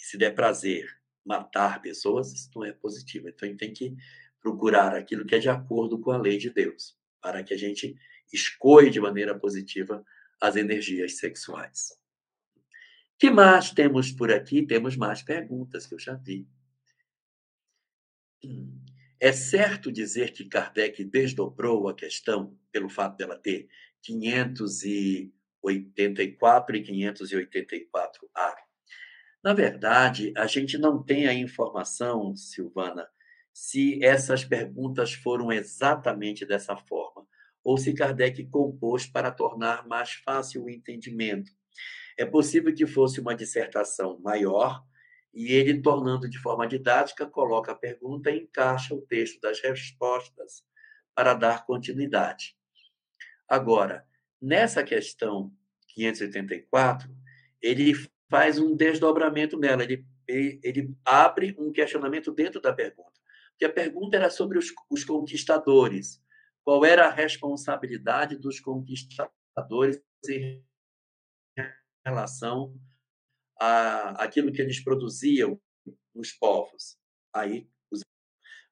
[0.00, 3.28] E se der prazer matar pessoas, isso não é positivo.
[3.28, 3.94] Então, a gente tem que
[4.40, 7.94] procurar aquilo que é de acordo com a lei de Deus, para que a gente
[8.32, 10.02] escolha de maneira positiva
[10.40, 12.00] as energias sexuais.
[13.18, 14.66] que mais temos por aqui?
[14.66, 16.48] Temos mais perguntas que eu já vi.
[19.20, 23.68] É certo dizer que Kardec desdobrou a questão pelo fato dela ter
[24.00, 28.69] 584 e 584A?
[29.42, 33.08] Na verdade, a gente não tem a informação, Silvana,
[33.52, 37.26] se essas perguntas foram exatamente dessa forma,
[37.64, 41.50] ou se Kardec compôs para tornar mais fácil o entendimento.
[42.18, 44.84] É possível que fosse uma dissertação maior,
[45.32, 50.64] e ele, tornando de forma didática, coloca a pergunta e encaixa o texto das respostas
[51.14, 52.56] para dar continuidade.
[53.48, 54.04] Agora,
[54.40, 55.52] nessa questão
[55.88, 57.08] 584,
[57.62, 57.94] ele
[58.30, 60.06] faz um desdobramento nela, ele,
[60.62, 63.20] ele abre um questionamento dentro da pergunta
[63.60, 66.18] que a pergunta era sobre os, os conquistadores.
[66.64, 70.64] Qual era a responsabilidade dos conquistadores em
[72.02, 72.74] relação
[73.60, 75.60] a aquilo que eles produziam
[76.14, 76.98] nos povos?
[77.34, 78.00] Aí os,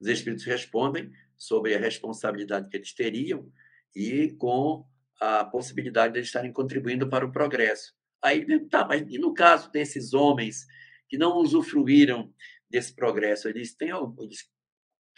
[0.01, 3.53] os espíritos respondem sobre a responsabilidade que eles teriam
[3.95, 4.89] e com
[5.21, 7.95] a possibilidade de eles estarem contribuindo para o progresso.
[8.23, 10.67] Aí, tá, mas e no caso desses homens
[11.09, 12.33] que não usufruíram
[12.69, 13.91] desse progresso, eles têm
[14.21, 14.51] eles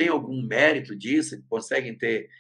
[0.01, 2.31] tem algum mérito disso, conseguem ter,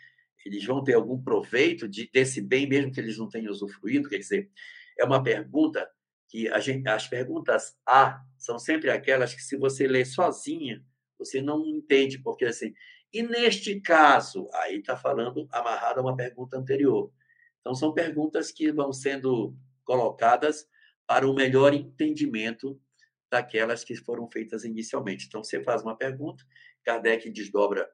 [0.46, 4.08] eles vão ter algum proveito de, desse bem, mesmo que eles não tenham usufruído?
[4.08, 4.50] Quer dizer,
[4.98, 5.86] é uma pergunta
[6.26, 10.82] que a gente, as perguntas A são sempre aquelas que, se você lê sozinha,
[11.18, 12.72] você não entende, porque assim.
[13.12, 17.12] E neste caso, aí está falando amarrado a uma pergunta anterior.
[17.60, 19.54] Então, são perguntas que vão sendo
[19.90, 20.68] colocadas
[21.04, 22.80] para o melhor entendimento
[23.28, 25.26] daquelas que foram feitas inicialmente.
[25.26, 26.44] Então, você faz uma pergunta
[26.84, 27.90] Kardec desdobra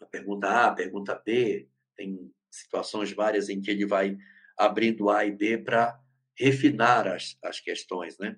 [0.00, 4.18] a pergunta A, a pergunta B, tem situações várias em que ele vai
[4.56, 5.96] abrindo A e B para
[6.36, 8.18] refinar as, as questões.
[8.18, 8.36] Né?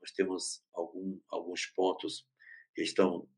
[0.00, 2.26] Nós temos algum, alguns pontos,
[2.74, 3.28] questão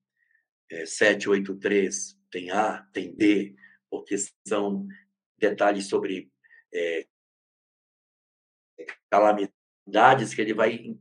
[0.70, 3.54] é, 783, tem A, tem B,
[3.90, 4.16] porque
[4.48, 4.86] são
[5.38, 6.32] detalhes sobre
[6.72, 7.06] é,
[9.12, 10.96] calamidades que ele vai.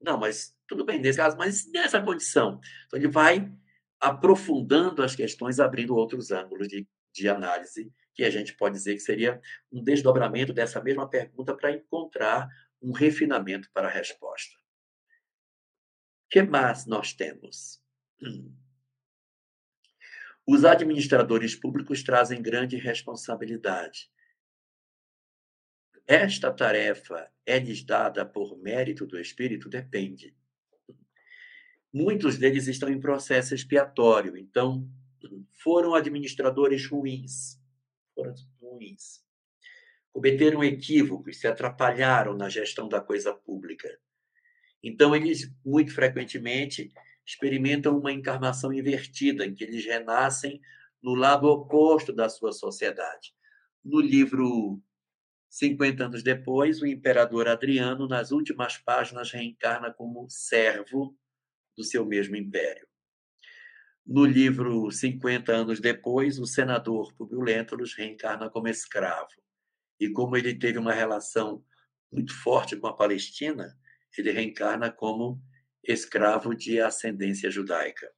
[0.00, 2.60] Não, mas tudo bem nesse caso, mas nessa condição.
[2.86, 3.52] Então, ele vai
[4.00, 9.00] aprofundando as questões, abrindo outros ângulos de, de análise, que a gente pode dizer que
[9.00, 9.40] seria
[9.72, 12.48] um desdobramento dessa mesma pergunta para encontrar
[12.80, 14.56] um refinamento para a resposta.
[16.26, 17.82] O que mais nós temos?
[20.46, 24.08] Os administradores públicos trazem grande responsabilidade.
[26.10, 29.68] Esta tarefa é lhes dada por mérito do Espírito?
[29.68, 30.34] Depende.
[31.92, 34.88] Muitos deles estão em processo expiatório, então
[35.62, 37.60] foram administradores ruins,
[38.14, 39.22] foram ruins.
[40.10, 43.88] Cometeram equívocos, se atrapalharam na gestão da coisa pública.
[44.82, 46.90] Então, eles, muito frequentemente,
[47.26, 50.58] experimentam uma encarnação invertida, em que eles renascem
[51.02, 53.34] no lado oposto da sua sociedade.
[53.84, 54.82] No livro
[55.48, 61.16] 50 anos depois, o imperador Adriano, nas últimas páginas, reencarna como servo
[61.76, 62.86] do seu mesmo império.
[64.06, 69.28] No livro 50 anos depois, o senador Publio Lentulus reencarna como escravo.
[70.00, 71.64] E como ele teve uma relação
[72.10, 73.76] muito forte com a Palestina,
[74.16, 75.42] ele reencarna como
[75.82, 78.10] escravo de ascendência judaica.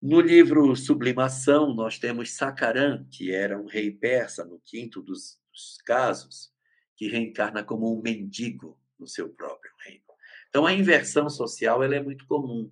[0.00, 5.76] No livro Sublimação, nós temos Sacaran, que era um rei persa, no quinto dos, dos
[5.84, 6.52] casos,
[6.96, 10.04] que reencarna como um mendigo no seu próprio reino.
[10.48, 12.70] Então, a inversão social ela é muito comum.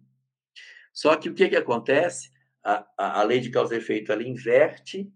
[0.92, 2.30] Só que o que, que acontece?
[2.62, 5.10] A, a, a lei de causa e efeito ela inverte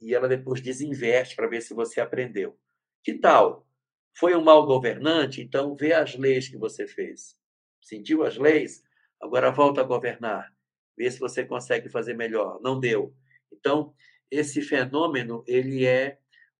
[0.00, 2.58] e ela depois desinverte para ver se você aprendeu.
[3.02, 3.66] Que tal?
[4.14, 5.40] Foi um mau governante?
[5.40, 7.38] Então, vê as leis que você fez.
[7.80, 8.82] Sentiu as leis?
[9.20, 10.52] Agora volta a governar.
[10.96, 12.60] Vê se você consegue fazer melhor.
[12.62, 13.14] Não deu.
[13.52, 13.94] Então,
[14.30, 16.18] esse fenômeno, ele é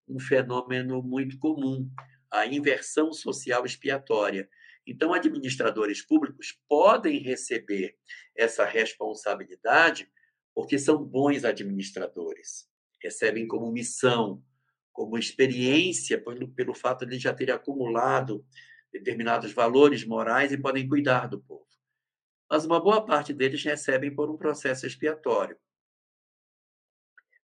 [0.08, 1.90] um fenômeno muito comum,
[2.30, 4.48] a inversão social expiatória.
[4.86, 7.96] Então, administradores públicos podem receber
[8.36, 10.10] essa responsabilidade
[10.54, 12.68] porque são bons administradores.
[13.02, 14.42] Recebem como missão,
[14.92, 18.44] como experiência, pelo, pelo fato de já terem acumulado
[18.92, 21.66] determinados valores morais e podem cuidar do povo.
[22.48, 25.58] Mas uma boa parte deles recebem por um processo expiatório.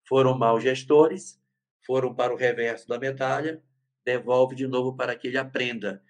[0.08, 1.42] Foram maus gestores,
[1.86, 3.62] foram para o reverso da medalha,
[4.06, 6.02] devolve de novo para que ele aprenda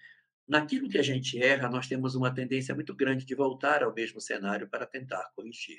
[0.50, 4.20] Naquilo que a gente erra, nós temos uma tendência muito grande de voltar ao mesmo
[4.20, 5.78] cenário para tentar corrigir.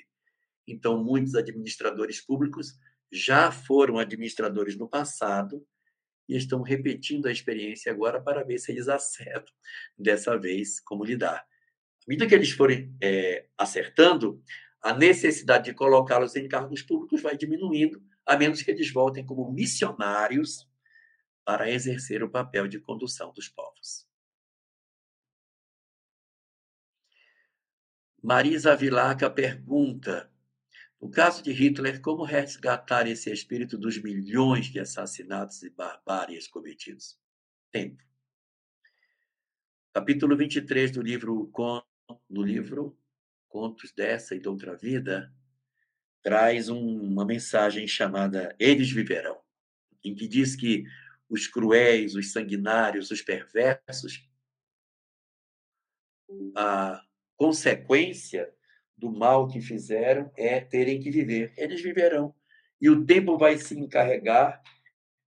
[0.66, 2.72] Então, muitos administradores públicos
[3.12, 5.62] já foram administradores no passado
[6.26, 9.52] e estão repetindo a experiência agora para ver se eles acertam
[9.98, 11.40] dessa vez como lidar.
[11.40, 14.42] À medida que eles forem é, acertando,
[14.82, 19.50] a necessidade de colocá-los em cargos públicos vai diminuindo, a menos que eles voltem como
[19.50, 20.68] missionários
[21.44, 24.06] para exercer o papel de condução dos povos.
[28.22, 30.32] Marisa Vilaca pergunta:
[31.00, 37.18] no caso de Hitler, como resgatar esse espírito dos milhões de assassinatos e barbáries cometidos?
[37.72, 38.00] Tempo.
[39.92, 41.50] Capítulo 23 do livro,
[42.30, 42.96] no livro
[43.48, 45.34] Contos dessa e de outra vida,
[46.22, 49.40] traz um, uma mensagem chamada Eles Viverão,
[50.04, 50.84] em que diz que
[51.28, 54.28] os cruéis, os sanguinários, os perversos,
[56.54, 57.02] a
[57.36, 58.52] consequência
[58.96, 61.52] do mal que fizeram é terem que viver.
[61.56, 62.34] Eles viverão.
[62.80, 64.62] E o tempo vai se encarregar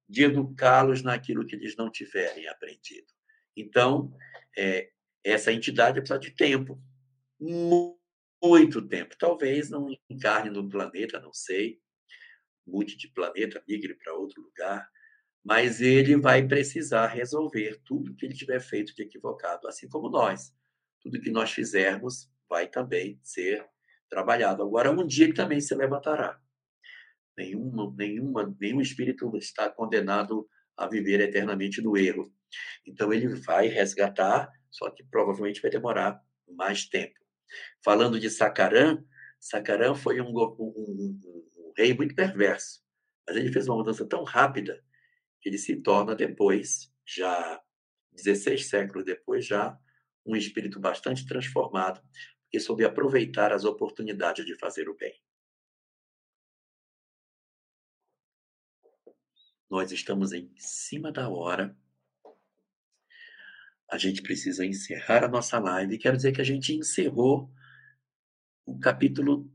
[0.07, 3.07] de educá-los naquilo que eles não tiverem aprendido.
[3.57, 4.15] Então,
[4.57, 4.91] é,
[5.23, 6.79] essa entidade precisa de tempo.
[7.39, 8.04] Muito
[8.87, 9.15] tempo.
[9.17, 11.79] Talvez não encarne no planeta, não sei.
[12.65, 14.87] Mude de planeta, migre para outro lugar.
[15.43, 20.53] Mas ele vai precisar resolver tudo que ele tiver feito de equivocado, assim como nós
[21.05, 23.63] tudo que nós fizermos vai também ser
[24.09, 24.63] trabalhado.
[24.63, 26.41] Agora, um dia ele também se levantará.
[27.37, 32.33] Nenhuma, nenhuma, nenhum espírito está condenado a viver eternamente no erro.
[32.87, 36.19] Então, ele vai resgatar, só que provavelmente vai demorar
[36.49, 37.19] mais tempo.
[37.83, 39.03] Falando de Sacarã,
[39.39, 41.19] Sacarã foi um, um, um,
[41.57, 42.81] um rei muito perverso,
[43.27, 44.83] mas ele fez uma mudança tão rápida
[45.41, 47.61] que ele se torna depois, já
[48.13, 49.77] 16 séculos depois, já
[50.25, 52.01] um espírito bastante transformado,
[52.49, 55.13] que soube aproveitar as oportunidades de fazer o bem.
[59.69, 61.77] Nós estamos em cima da hora.
[63.89, 65.97] A gente precisa encerrar a nossa live.
[65.97, 67.51] Quero dizer que a gente encerrou
[68.65, 69.49] o capítulo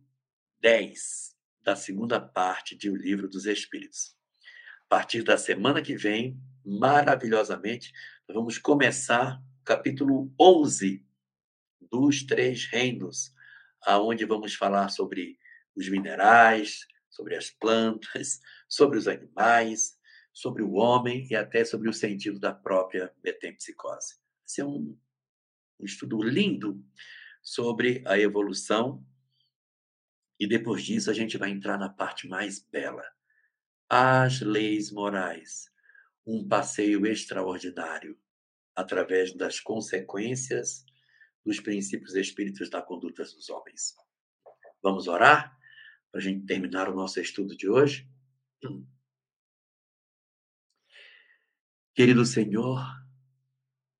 [0.61, 4.17] 10 da segunda parte de O Livro dos Espíritos.
[4.87, 7.93] A partir da semana que vem, maravilhosamente,
[8.29, 11.05] vamos começar capítulo 11
[11.81, 13.33] dos Três Reinos,
[13.83, 15.39] aonde vamos falar sobre
[15.75, 19.99] os minerais, sobre as plantas, sobre os animais,
[20.33, 24.17] sobre o homem e até sobre o sentido da própria metempsicose.
[24.47, 24.97] Esse é um,
[25.79, 26.83] um estudo lindo
[27.43, 29.05] sobre a evolução
[30.39, 33.05] e depois disso a gente vai entrar na parte mais bela.
[33.89, 35.71] As leis morais,
[36.27, 38.19] um passeio extraordinário
[38.75, 40.85] através das consequências
[41.45, 43.95] dos princípios espíritos da conduta dos homens.
[44.83, 45.57] Vamos orar
[46.11, 48.09] para a gente terminar o nosso estudo de hoje?
[51.93, 52.81] Querido Senhor,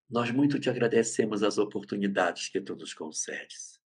[0.09, 3.81] nós muito te agradecemos as oportunidades que tu nos concedes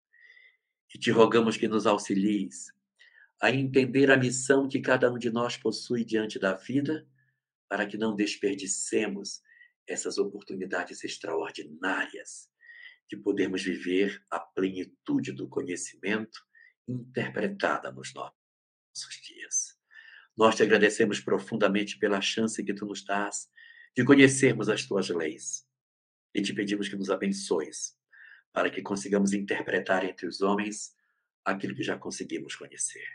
[0.93, 2.73] e te rogamos que nos auxilies
[3.39, 7.07] a entender a missão que cada um de nós possui diante da vida,
[7.69, 9.39] para que não desperdicemos
[9.87, 12.49] essas oportunidades extraordinárias
[13.07, 16.39] de podermos viver a plenitude do conhecimento
[16.87, 19.79] interpretada nos nossos dias.
[20.35, 23.47] Nós te agradecemos profundamente pela chance que tu nos dás
[23.95, 25.65] de conhecermos as tuas leis
[26.33, 27.97] e te pedimos que nos abençoes
[28.53, 30.95] para que consigamos interpretar entre os homens
[31.43, 33.05] aquilo que já conseguimos conhecer.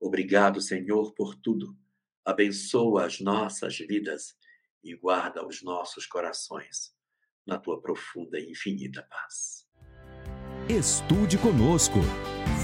[0.00, 1.76] Obrigado, Senhor, por tudo.
[2.24, 4.36] Abençoa as nossas vidas
[4.82, 6.94] e guarda os nossos corações
[7.46, 9.66] na tua profunda e infinita paz.
[10.68, 11.98] Estude conosco.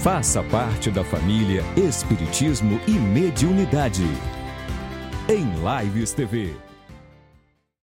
[0.03, 4.03] Faça parte da família Espiritismo e Mediunidade.
[5.27, 5.45] Em
[5.83, 6.64] Lives TV.